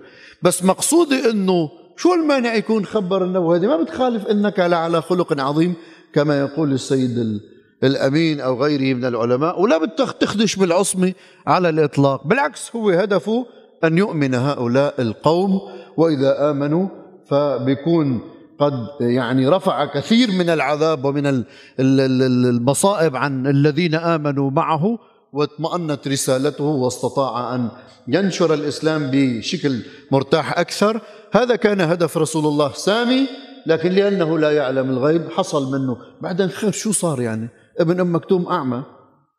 بس 0.44 0.64
مقصودي 0.64 1.30
إنه 1.30 1.70
شو 1.98 2.14
المانع 2.14 2.56
يكون 2.56 2.86
خبر 2.86 3.24
النبوة؟ 3.24 3.56
هذه 3.56 3.68
ما 3.68 3.84
بتخالف 3.84 4.26
إنك 4.26 4.60
لعلى 4.60 5.02
خلق 5.02 5.42
عظيم 5.42 5.74
كما 6.14 6.40
يقول 6.40 6.72
السيد 6.74 7.40
الأمين 7.84 8.40
أو 8.42 8.64
غيره 8.64 8.98
من 8.98 9.06
العلماء. 9.06 9.62
ولا 9.62 9.78
بتخدش 9.86 10.56
بالعصمة 10.56 11.14
على 11.48 11.70
الإطلاق. 11.70 12.28
بالعكس 12.28 12.76
هو 12.76 12.90
هدفه 12.90 13.46
أن 13.84 13.98
يؤمن 13.98 14.36
هؤلاء 14.36 15.02
القوم 15.02 15.60
وإذا 15.98 16.52
آمنوا 16.52 16.88
فبيكون 17.26 18.22
قد 18.60 18.88
يعني 19.02 19.48
رفع 19.48 19.86
كثير 19.86 20.32
من 20.32 20.50
العذاب 20.50 21.06
ومن 21.06 21.44
المصائب 21.80 23.16
عن 23.16 23.48
الذين 23.48 23.96
آمنوا 23.96 24.52
معه. 24.52 25.00
واطمأنت 25.34 26.08
رسالته 26.08 26.64
واستطاع 26.64 27.56
أن 27.56 27.70
ينشر 28.08 28.54
الإسلام 28.54 29.12
بشكل 29.14 29.80
مرتاح 30.12 30.60
أكثر. 30.60 31.02
هذا 31.32 31.56
كان 31.56 31.82
هدف 31.82 32.18
رسول 32.18 32.46
الله 32.46 32.74
سامي 32.74 33.28
لكن 33.66 33.92
لأنه 33.92 34.40
لا 34.40 34.52
يعلم 34.52 34.90
الغيب 34.90 35.30
حصل 35.32 35.72
منه. 35.72 35.98
بعدين 36.22 36.48
خير 36.48 36.72
شو 36.72 36.92
صار 36.92 37.22
يعني؟ 37.22 37.50
ابن 37.80 38.00
أم 38.00 38.16
مكتوم 38.16 38.48
أعمى. 38.48 38.84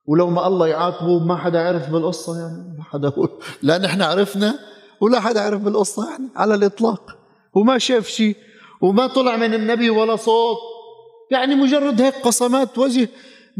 ولو 0.06 0.30
ما 0.30 0.46
الله 0.46 0.66
يعاقبه 0.66 1.18
ما 1.18 1.36
حدا 1.36 1.68
عرف 1.68 1.90
بالقصة 1.90 2.38
يعني. 2.38 2.76
ما 2.78 2.84
حدا 2.84 3.12
لا 3.62 3.78
نحن 3.78 4.02
عرفنا 4.02 4.58
ولا 5.00 5.20
حدا 5.20 5.40
عرف 5.40 5.60
بالقصة 5.60 6.10
يعني 6.10 6.28
على 6.36 6.54
الإطلاق. 6.54 7.16
وما 7.54 7.78
شاف 7.78 8.08
شيء 8.08 8.36
وما 8.82 9.06
طلع 9.06 9.36
من 9.36 9.54
النبي 9.54 9.90
ولا 9.90 10.16
صوت. 10.16 10.56
يعني 11.30 11.54
مجرد 11.54 12.00
هيك 12.00 12.14
قصمات 12.14 12.78
وجه. 12.78 13.08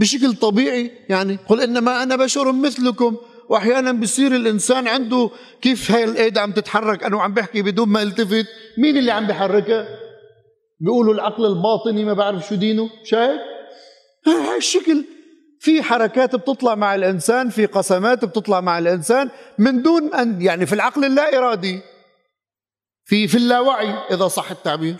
بشكل 0.00 0.34
طبيعي 0.34 0.90
يعني. 1.08 1.38
قل 1.48 1.60
إنما 1.60 2.02
أنا 2.02 2.16
بشر 2.16 2.52
مثلكم 2.52 3.16
وأحيانا 3.48 3.92
بصير 3.92 4.34
الإنسان 4.36 4.88
عنده 4.88 5.30
كيف 5.62 5.90
هاي 5.90 6.04
الإيد 6.04 6.38
عم 6.38 6.52
تتحرك 6.52 7.04
أنا 7.04 7.22
عم 7.22 7.34
بحكي 7.34 7.62
بدون 7.62 7.88
ما 7.88 8.02
التفت 8.02 8.46
مين 8.78 8.96
اللي 8.96 9.10
عم 9.10 9.26
بحركها؟ 9.26 9.88
بيقولوا 10.80 11.14
العقل 11.14 11.46
الباطني 11.46 12.04
ما 12.04 12.12
بعرف 12.12 12.48
شو 12.48 12.54
دينه 12.54 12.90
شايف 13.04 13.40
هاي 14.26 14.56
الشكل. 14.56 15.04
في 15.60 15.82
حركات 15.82 16.36
بتطلع 16.36 16.74
مع 16.74 16.94
الإنسان 16.94 17.48
في 17.48 17.66
قسمات 17.66 18.24
بتطلع 18.24 18.60
مع 18.60 18.78
الإنسان 18.78 19.30
من 19.58 19.82
دون 19.82 20.14
ان 20.14 20.42
يعني 20.42 20.66
في 20.66 20.72
العقل 20.72 21.04
اللا 21.04 21.38
إرادي. 21.38 21.80
في 23.04 23.28
في 23.28 23.36
اللاوعي 23.36 23.94
إذا 24.10 24.28
صح 24.28 24.50
التعبير. 24.50 24.96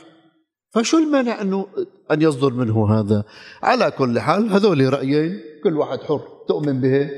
فشو 0.71 0.99
المانع 0.99 1.43
أنه 1.43 1.67
أن 2.11 2.23
يصدر 2.23 2.53
منه 2.53 3.01
هذا؟ 3.01 3.25
على 3.63 3.91
كل 3.91 4.21
حال 4.21 4.51
هذول 4.51 4.93
رأيين 4.93 5.41
كل 5.65 5.77
واحد 5.77 5.99
حر 6.03 6.23
تؤمن 6.49 6.81
به 6.81 7.11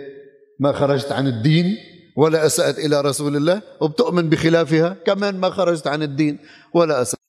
ما 0.61 0.73
خرجت 0.73 1.13
عن 1.13 1.27
الدين 1.27 1.77
ولا 2.17 2.47
أسأت 2.47 2.79
إلى 2.79 3.01
رسول 3.01 3.37
الله 3.37 3.63
وبتؤمن 3.81 4.29
بخلافها 4.29 4.97
كمان 5.07 5.41
ما 5.41 5.51
خرجت 5.51 5.87
عن 5.87 6.03
الدين 6.03 6.39
ولا 6.75 7.03
أسأت. 7.03 7.22